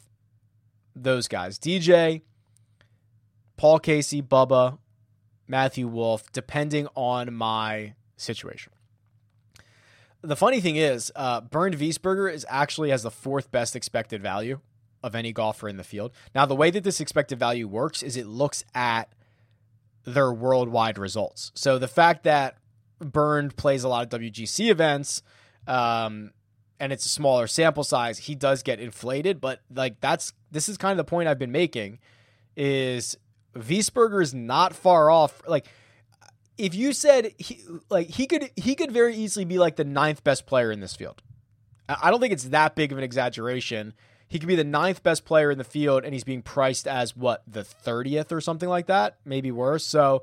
those 0.94 1.28
guys. 1.28 1.58
DJ, 1.58 2.22
Paul 3.56 3.78
Casey, 3.78 4.22
Bubba, 4.22 4.78
Matthew 5.46 5.88
Wolff, 5.88 6.30
depending 6.32 6.88
on 6.94 7.32
my 7.32 7.94
situation. 8.16 8.72
The 10.20 10.36
funny 10.36 10.60
thing 10.60 10.76
is, 10.76 11.12
uh, 11.14 11.40
Bernd 11.40 11.76
Wiesberger 11.76 12.32
is 12.32 12.44
actually 12.48 12.90
has 12.90 13.02
the 13.04 13.10
fourth 13.10 13.50
best 13.50 13.76
expected 13.76 14.20
value 14.20 14.60
of 15.02 15.14
any 15.14 15.32
golfer 15.32 15.68
in 15.68 15.76
the 15.76 15.84
field. 15.84 16.12
Now, 16.34 16.44
the 16.44 16.56
way 16.56 16.70
that 16.72 16.82
this 16.82 17.00
expected 17.00 17.38
value 17.38 17.68
works 17.68 18.02
is 18.02 18.16
it 18.16 18.26
looks 18.26 18.64
at 18.74 19.12
their 20.04 20.32
worldwide 20.32 20.98
results. 20.98 21.52
So 21.54 21.78
the 21.78 21.88
fact 21.88 22.24
that 22.24 22.56
Bernd 22.98 23.56
plays 23.56 23.84
a 23.84 23.88
lot 23.88 24.12
of 24.12 24.20
WGC 24.20 24.70
events, 24.70 25.22
um, 25.66 26.32
and 26.80 26.92
it's 26.92 27.06
a 27.06 27.08
smaller 27.08 27.46
sample 27.46 27.84
size. 27.84 28.18
He 28.18 28.34
does 28.34 28.62
get 28.62 28.80
inflated, 28.80 29.40
but 29.40 29.60
like 29.74 30.00
that's 30.00 30.32
this 30.50 30.68
is 30.68 30.76
kind 30.76 30.92
of 30.92 30.98
the 30.98 31.08
point 31.08 31.28
I've 31.28 31.38
been 31.38 31.52
making 31.52 31.98
is 32.56 33.16
Wiesberger 33.54 34.22
is 34.22 34.34
not 34.34 34.74
far 34.74 35.10
off. 35.10 35.40
Like 35.46 35.66
if 36.58 36.74
you 36.74 36.92
said 36.92 37.32
he 37.38 37.62
like 37.88 38.08
he 38.08 38.26
could 38.26 38.50
he 38.56 38.74
could 38.74 38.90
very 38.90 39.14
easily 39.14 39.44
be 39.44 39.58
like 39.58 39.76
the 39.76 39.84
ninth 39.84 40.24
best 40.24 40.46
player 40.46 40.70
in 40.70 40.80
this 40.80 40.96
field. 40.96 41.22
I 41.88 42.10
don't 42.10 42.20
think 42.20 42.34
it's 42.34 42.44
that 42.44 42.74
big 42.74 42.92
of 42.92 42.98
an 42.98 43.04
exaggeration. 43.04 43.94
He 44.28 44.38
could 44.38 44.48
be 44.48 44.56
the 44.56 44.64
ninth 44.64 45.02
best 45.02 45.24
player 45.24 45.50
in 45.50 45.56
the 45.56 45.64
field, 45.64 46.04
and 46.04 46.12
he's 46.12 46.24
being 46.24 46.42
priced 46.42 46.86
as 46.86 47.16
what 47.16 47.42
the 47.46 47.64
thirtieth 47.64 48.30
or 48.30 48.42
something 48.42 48.68
like 48.68 48.86
that, 48.86 49.16
maybe 49.24 49.50
worse. 49.50 49.86
So 49.86 50.22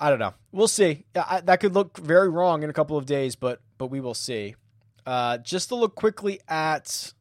I 0.00 0.10
don't 0.10 0.18
know. 0.18 0.34
We'll 0.52 0.68
see. 0.68 1.04
I, 1.14 1.40
that 1.42 1.60
could 1.60 1.74
look 1.74 1.98
very 1.98 2.28
wrong 2.28 2.62
in 2.62 2.70
a 2.70 2.72
couple 2.72 2.96
of 2.96 3.06
days, 3.06 3.36
but 3.36 3.60
but 3.78 3.86
we 3.86 4.00
will 4.00 4.14
see. 4.14 4.54
Uh, 5.06 5.38
just 5.38 5.68
to 5.68 5.74
look 5.74 5.94
quickly 5.94 6.40
at 6.48 7.12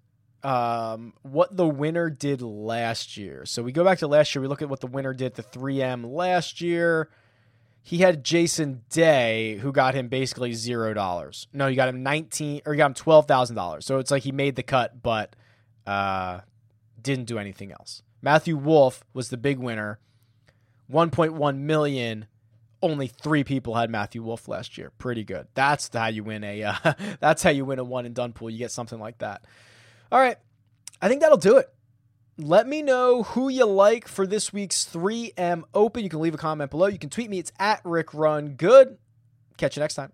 um, 0.43 1.13
what 1.21 1.55
the 1.55 1.67
winner 1.67 2.09
did 2.09 2.41
last 2.41 3.17
year. 3.17 3.45
So 3.45 3.63
we 3.63 3.71
go 3.71 3.83
back 3.83 3.99
to 3.99 4.07
last 4.07 4.33
year. 4.33 4.41
We 4.41 4.47
look 4.47 4.62
at 4.62 4.69
what 4.69 4.79
the 4.79 4.88
winner 4.88 5.13
did 5.13 5.36
to 5.36 5.43
3M 5.43 6.12
last 6.12 6.62
year. 6.62 7.09
He 7.81 7.97
had 7.97 8.23
Jason 8.23 8.83
Day, 8.89 9.57
who 9.57 9.73
got 9.73 9.93
him 9.93 10.07
basically 10.07 10.53
zero 10.53 10.93
dollars. 10.93 11.47
No, 11.51 11.67
you 11.67 11.75
got 11.75 11.89
him 11.89 12.01
nineteen, 12.01 12.62
or 12.65 12.73
you 12.73 12.77
got 12.77 12.86
him 12.86 12.93
twelve 12.93 13.27
thousand 13.27 13.57
dollars. 13.57 13.86
So 13.86 13.99
it's 13.99 14.09
like 14.09 14.23
he 14.23 14.31
made 14.31 14.55
the 14.55 14.63
cut, 14.63 15.03
but 15.03 15.36
uh, 15.86 16.39
didn't 17.01 17.25
do 17.25 17.38
anything 17.38 17.73
else. 17.73 18.01
Matthew 18.21 18.55
Wolff 18.55 19.03
was 19.13 19.27
the 19.27 19.36
big 19.36 19.59
winner, 19.59 19.99
one 20.88 21.09
point 21.09 21.33
one 21.33 21.65
million 21.65 22.27
only 22.83 23.07
three 23.07 23.43
people 23.43 23.73
had 23.73 23.89
Matthew 23.89 24.21
Wolff 24.21 24.47
last 24.47 24.77
year. 24.77 24.91
Pretty 24.99 25.23
good. 25.23 25.47
That's 25.55 25.89
how 25.91 26.07
you 26.07 26.23
win 26.23 26.43
a. 26.43 26.63
Uh, 26.63 26.93
that's 27.19 27.41
how 27.41 27.49
you 27.49 27.65
win 27.65 27.79
a 27.79 27.83
one 27.83 28.05
and 28.05 28.13
done 28.13 28.33
pool. 28.33 28.49
You 28.49 28.59
get 28.59 28.71
something 28.71 28.99
like 28.99 29.17
that. 29.19 29.45
All 30.11 30.19
right, 30.19 30.37
I 31.01 31.07
think 31.07 31.21
that'll 31.21 31.37
do 31.37 31.57
it. 31.57 31.73
Let 32.37 32.67
me 32.67 32.81
know 32.81 33.23
who 33.23 33.49
you 33.49 33.65
like 33.65 34.07
for 34.07 34.25
this 34.27 34.51
week's 34.51 34.85
3M 34.85 35.63
Open. 35.73 36.03
You 36.03 36.09
can 36.09 36.19
leave 36.19 36.33
a 36.33 36.37
comment 36.37 36.71
below. 36.71 36.87
You 36.87 36.97
can 36.97 37.11
tweet 37.11 37.29
me. 37.29 37.39
It's 37.39 37.51
at 37.59 37.81
Rick 37.83 38.13
Run 38.13 38.55
Good. 38.55 38.97
Catch 39.57 39.77
you 39.77 39.81
next 39.81 39.95
time. 39.95 40.11